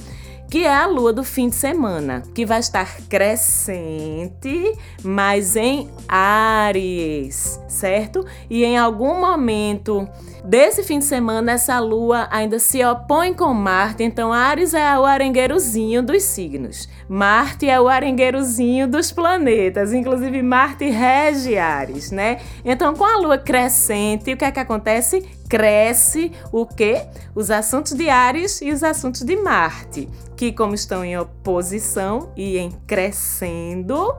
que 0.51 0.65
é 0.65 0.75
a 0.75 0.87
lua 0.87 1.13
do 1.13 1.23
fim 1.23 1.49
de 1.49 1.55
semana, 1.55 2.23
que 2.35 2.47
vai 2.47 2.59
estar 2.59 2.97
crescente, 3.09 4.73
mas 5.03 5.57
em 5.57 5.91
Áries, 6.09 7.61
certo? 7.69 8.25
E 8.49 8.65
em 8.65 8.79
algum 8.79 9.21
momento 9.21 10.09
desse 10.43 10.83
fim 10.83 11.01
de 11.01 11.05
semana, 11.05 11.53
essa 11.53 11.79
lua 11.79 12.27
ainda 12.31 12.59
se 12.59 12.83
opõe 12.83 13.35
com 13.35 13.53
Marte, 13.53 14.03
então 14.03 14.33
Ares 14.33 14.73
é 14.73 14.99
o 14.99 15.05
arengueirozinho 15.05 16.03
dos 16.03 16.23
signos. 16.23 16.89
Marte 17.09 17.69
é 17.69 17.79
o 17.79 17.89
arengueirozinho 17.89 18.89
dos 18.89 19.13
planetas, 19.13 19.93
inclusive 19.93 20.43
Marte 20.43 20.89
rege 20.89 21.59
Ares, 21.59 22.11
né? 22.11 22.39
Então, 22.65 22.95
com 22.95 23.05
a 23.05 23.19
lua 23.19 23.37
crescente, 23.37 24.33
o 24.33 24.37
que 24.37 24.45
é 24.45 24.51
que 24.51 24.61
acontece? 24.61 25.27
Cresce 25.49 26.33
o 26.53 26.67
quê? 26.67 27.07
Os 27.35 27.51
assuntos 27.51 27.93
de 27.93 28.09
Ares 28.09 28.61
e 28.61 28.71
os 28.71 28.83
assuntos 28.83 29.23
de 29.23 29.37
Marte 29.37 30.09
que, 30.39 30.53
como 30.53 30.73
estão 30.73 31.05
em 31.05 31.19
oposição 31.19 32.33
e 32.37 32.57
em 32.59 32.71
crescendo, 32.87 34.15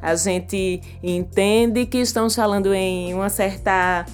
a 0.00 0.14
gente 0.14 0.80
entende 1.02 1.84
que 1.86 1.98
estão 1.98 2.30
falando 2.30 2.72
em 2.72 3.12
uma 3.12 3.28
certa 3.28 4.06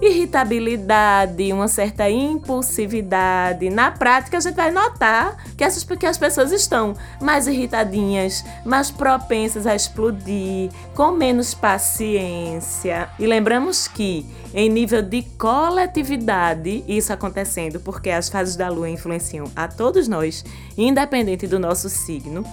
irritabilidade, 0.00 1.52
uma 1.52 1.68
certa 1.68 2.08
impulsividade. 2.08 3.68
Na 3.70 3.90
prática, 3.90 4.36
a 4.36 4.40
gente 4.40 4.54
vai 4.54 4.70
notar 4.70 5.44
que, 5.56 5.64
essas, 5.64 5.82
que 5.84 6.06
as 6.06 6.16
pessoas 6.16 6.52
estão 6.52 6.94
mais 7.20 7.46
irritadinhas, 7.46 8.44
mais 8.64 8.90
propensas 8.90 9.66
a 9.66 9.74
explodir, 9.74 10.70
com 10.94 11.10
menos 11.10 11.54
paciência. 11.54 13.08
E 13.18 13.26
lembramos 13.26 13.88
que, 13.88 14.24
em 14.54 14.68
nível 14.68 15.02
de 15.02 15.22
coletividade, 15.38 16.84
isso 16.86 17.12
acontecendo 17.12 17.80
porque 17.80 18.10
as 18.10 18.28
fases 18.28 18.56
da 18.56 18.68
lua 18.68 18.88
influenciam 18.88 19.50
a 19.54 19.66
todos 19.66 20.06
nós, 20.06 20.44
independente 20.76 21.46
do 21.46 21.58
nosso 21.58 21.88
signo 21.88 22.44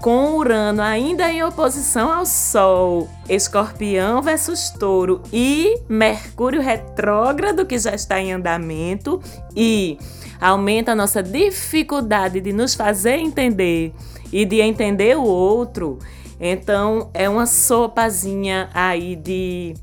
com 0.00 0.36
Urano 0.36 0.80
ainda 0.80 1.30
em 1.30 1.42
oposição 1.42 2.10
ao 2.10 2.24
Sol, 2.24 3.08
Escorpião 3.28 4.22
versus 4.22 4.70
Touro 4.70 5.22
e 5.32 5.80
Mercúrio 5.88 6.60
retrógrado 6.60 7.66
que 7.66 7.78
já 7.78 7.94
está 7.94 8.20
em 8.20 8.32
andamento 8.32 9.20
e 9.56 9.98
aumenta 10.40 10.92
a 10.92 10.96
nossa 10.96 11.22
dificuldade 11.22 12.40
de 12.40 12.52
nos 12.52 12.74
fazer 12.74 13.16
entender 13.16 13.92
e 14.32 14.44
de 14.44 14.60
entender 14.60 15.16
o 15.16 15.24
outro. 15.24 15.98
Então 16.40 17.10
é 17.12 17.28
uma 17.28 17.46
sopazinha 17.46 18.70
aí 18.72 19.16
de 19.16 19.74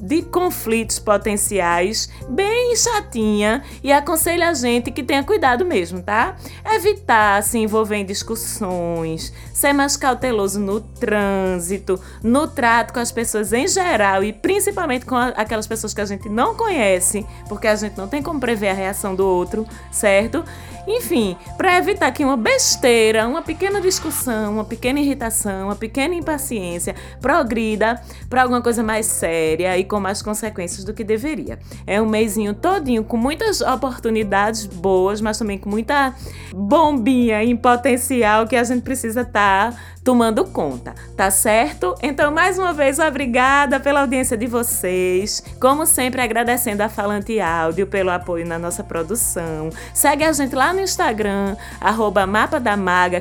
de 0.00 0.22
conflitos 0.22 0.98
potenciais 0.98 2.08
bem 2.28 2.74
chatinha 2.76 3.62
e 3.82 3.92
aconselho 3.92 4.44
a 4.44 4.52
gente 4.52 4.90
que 4.90 5.02
tenha 5.02 5.22
cuidado 5.22 5.64
mesmo, 5.64 6.02
tá? 6.02 6.36
Evitar 6.64 7.42
se 7.42 7.58
envolver 7.58 7.96
em 7.96 8.04
discussões, 8.04 9.32
ser 9.52 9.72
mais 9.72 9.96
cauteloso 9.96 10.58
no 10.58 10.80
trânsito, 10.80 12.00
no 12.22 12.48
trato 12.48 12.92
com 12.92 13.00
as 13.00 13.12
pessoas 13.12 13.52
em 13.52 13.68
geral 13.68 14.24
e 14.24 14.32
principalmente 14.32 15.06
com 15.06 15.16
aquelas 15.16 15.66
pessoas 15.66 15.94
que 15.94 16.00
a 16.00 16.06
gente 16.06 16.28
não 16.28 16.54
conhece, 16.54 17.26
porque 17.48 17.66
a 17.66 17.76
gente 17.76 17.96
não 17.96 18.08
tem 18.08 18.22
como 18.22 18.40
prever 18.40 18.68
a 18.70 18.74
reação 18.74 19.14
do 19.14 19.26
outro, 19.26 19.66
certo? 19.90 20.44
Enfim, 20.86 21.36
para 21.56 21.78
evitar 21.78 22.10
que 22.12 22.24
uma 22.24 22.36
besteira, 22.36 23.26
uma 23.26 23.42
pequena 23.42 23.80
discussão, 23.80 24.54
uma 24.54 24.64
pequena 24.64 25.00
irritação, 25.00 25.66
uma 25.66 25.76
pequena 25.76 26.14
impaciência 26.14 26.94
progrida 27.20 28.00
para 28.28 28.42
alguma 28.42 28.60
coisa 28.60 28.82
mais 28.82 29.06
séria 29.06 29.78
e 29.78 29.84
com 29.84 29.98
mais 29.98 30.20
consequências 30.20 30.84
do 30.84 30.92
que 30.92 31.02
deveria. 31.02 31.58
É 31.86 32.00
um 32.00 32.06
mêsinho 32.06 32.54
todinho 32.54 33.04
com 33.04 33.16
muitas 33.16 33.60
oportunidades 33.60 34.66
boas, 34.66 35.20
mas 35.20 35.38
também 35.38 35.58
com 35.58 35.70
muita 35.70 36.14
bombinha 36.52 37.42
em 37.42 37.56
potencial 37.56 38.46
que 38.46 38.56
a 38.56 38.64
gente 38.64 38.82
precisa 38.82 39.22
estar 39.22 39.72
tá 39.72 39.78
tomando 40.04 40.44
conta, 40.44 40.94
tá 41.16 41.30
certo? 41.30 41.94
Então, 42.02 42.30
mais 42.30 42.58
uma 42.58 42.74
vez, 42.74 42.98
obrigada 42.98 43.80
pela 43.80 44.02
audiência 44.02 44.36
de 44.36 44.46
vocês. 44.46 45.42
Como 45.58 45.86
sempre, 45.86 46.20
agradecendo 46.20 46.82
a 46.82 46.90
Falante 46.90 47.40
Áudio 47.40 47.86
pelo 47.86 48.10
apoio 48.10 48.46
na 48.46 48.58
nossa 48.58 48.84
produção. 48.84 49.70
Segue 49.94 50.22
a 50.22 50.32
gente 50.32 50.54
lá 50.54 50.74
no 50.74 50.80
Instagram, 50.80 51.56
arroba 51.80 52.28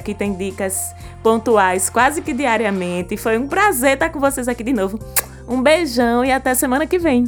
que 0.03 0.13
tem 0.13 0.33
dicas 0.33 0.93
pontuais 1.23 1.89
quase 1.89 2.21
que 2.21 2.33
diariamente. 2.33 3.15
Foi 3.15 3.37
um 3.37 3.47
prazer 3.47 3.93
estar 3.93 4.09
com 4.09 4.19
vocês 4.19 4.49
aqui 4.49 4.63
de 4.63 4.73
novo. 4.73 4.99
Um 5.47 5.61
beijão 5.61 6.25
e 6.25 6.31
até 6.31 6.53
semana 6.53 6.85
que 6.85 6.99
vem. 6.99 7.25